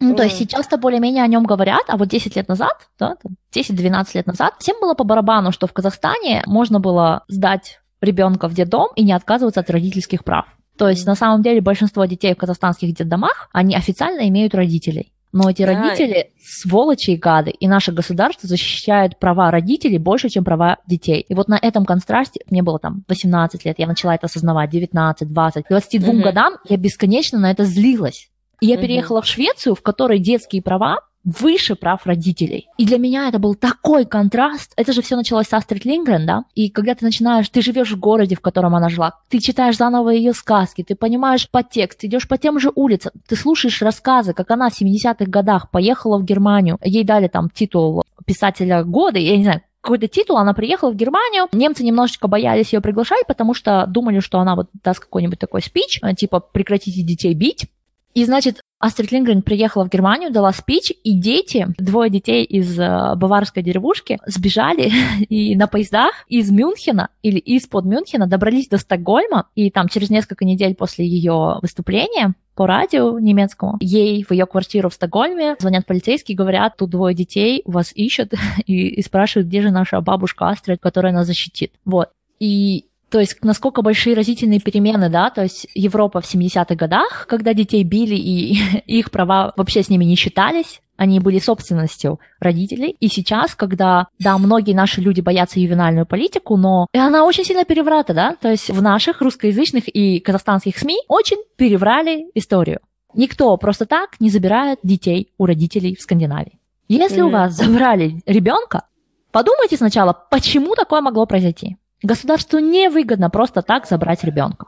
[0.00, 0.16] Ну, mm.
[0.16, 3.16] то есть сейчас-то более-менее о нем говорят, а вот 10 лет назад, да,
[3.54, 8.54] 10-12 лет назад, всем было по барабану, что в Казахстане можно было сдать ребенка в
[8.54, 10.46] детдом и не отказываться от родительских прав.
[10.76, 15.12] То есть на самом деле большинство детей в казахстанских детдомах, они официально имеют родителей.
[15.32, 15.72] Но эти да.
[15.72, 21.24] родители сволочи и гады, и наше государство защищает права родителей больше, чем права детей.
[21.26, 25.32] И вот на этом контрасте, мне было там 18 лет, я начала это осознавать, 19,
[25.32, 26.22] 20, 22 угу.
[26.22, 28.28] годам я бесконечно на это злилась.
[28.60, 28.82] И я угу.
[28.82, 32.68] переехала в Швецию, в которой детские права выше прав родителей.
[32.78, 34.72] И для меня это был такой контраст.
[34.76, 36.44] Это же все началось с Астрид Лингрен, да?
[36.54, 40.10] И когда ты начинаешь, ты живешь в городе, в котором она жила, ты читаешь заново
[40.10, 44.68] ее сказки, ты понимаешь подтекст, идешь по тем же улицам, ты слушаешь рассказы, как она
[44.68, 49.62] в 70-х годах поехала в Германию, ей дали там титул писателя года, я не знаю,
[49.80, 54.38] какой-то титул, она приехала в Германию, немцы немножечко боялись ее приглашать, потому что думали, что
[54.38, 57.68] она вот даст какой-нибудь такой спич, типа «прекратите детей бить»,
[58.14, 63.14] и, значит, Астрид Лингрен приехала в Германию, дала спич, и дети, двое детей из э,
[63.14, 64.90] баварской деревушки, сбежали
[65.28, 70.44] и на поездах из Мюнхена или из-под Мюнхена добрались до Стокгольма, и там через несколько
[70.44, 73.78] недель после ее выступления по радио немецкому.
[73.80, 78.34] Ей в ее квартиру в Стокгольме звонят полицейские, говорят, тут двое детей, вас ищут,
[78.66, 81.72] и, и спрашивают, где же наша бабушка Астрид, которая нас защитит.
[81.84, 82.08] Вот.
[82.40, 87.52] И то есть насколько большие разительные перемены, да, то есть Европа в 70-х годах, когда
[87.52, 88.56] детей били и
[88.86, 92.96] их права вообще с ними не считались, они были собственностью родителей.
[93.00, 97.66] И сейчас, когда, да, многие наши люди боятся ювенальную политику, но и она очень сильно
[97.66, 102.80] переврата, да, то есть в наших русскоязычных и казахстанских СМИ очень переврали историю.
[103.14, 106.58] Никто просто так не забирает детей у родителей в Скандинавии.
[106.88, 107.26] Если mm-hmm.
[107.26, 108.86] у вас забрали ребенка,
[109.32, 111.76] подумайте сначала, почему такое могло произойти.
[112.02, 114.66] Государству невыгодно просто так забрать ребенка.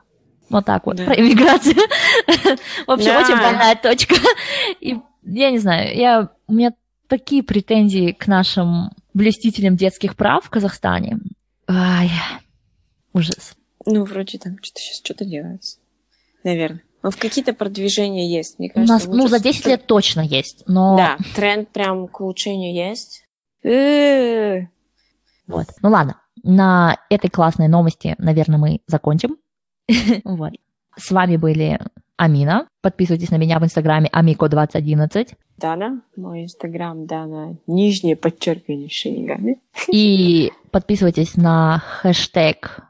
[0.50, 1.04] Вот так вот, да.
[1.04, 1.74] про иммиграцию.
[2.86, 3.20] Вообще да.
[3.20, 4.14] очень больная точка.
[4.80, 6.72] И я не знаю, я, у меня
[7.08, 11.18] такие претензии к нашим блестителям детских прав в Казахстане.
[11.66, 12.10] Ай,
[13.12, 13.54] ужас.
[13.86, 15.78] Ну, вроде там что-то сейчас что-то делается.
[16.42, 16.82] Наверное.
[17.02, 18.94] Ну, в какие-то продвижения есть, мне кажется.
[18.94, 20.96] У нас, ну, за 10 лет точно есть, но...
[20.96, 23.24] Да, тренд прям к улучшению есть.
[25.46, 25.66] Вот.
[25.82, 29.36] Ну ладно, на этой классной новости, наверное, мы закончим.
[30.24, 30.52] Вот.
[30.96, 31.80] С вами были
[32.16, 32.68] Амина.
[32.82, 35.34] Подписывайтесь на меня в инстаграме Амико2011.
[35.56, 39.60] Дана, мой инстаграм Дана, нижнее подчеркивание Шинигами.
[39.90, 42.80] И подписывайтесь на хэштег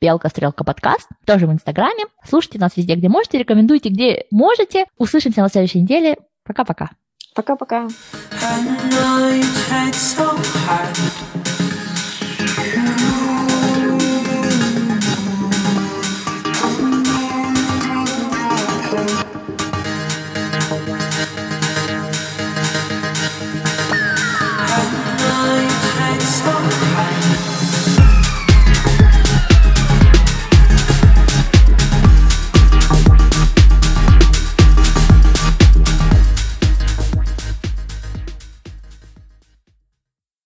[0.00, 2.04] Белка Стрелка подкаст, тоже в Инстаграме.
[2.24, 4.84] Слушайте нас везде, где можете, рекомендуйте, где можете.
[4.98, 6.16] Услышимся на следующей неделе.
[6.44, 6.90] Пока-пока.
[7.34, 7.88] Пока-пока.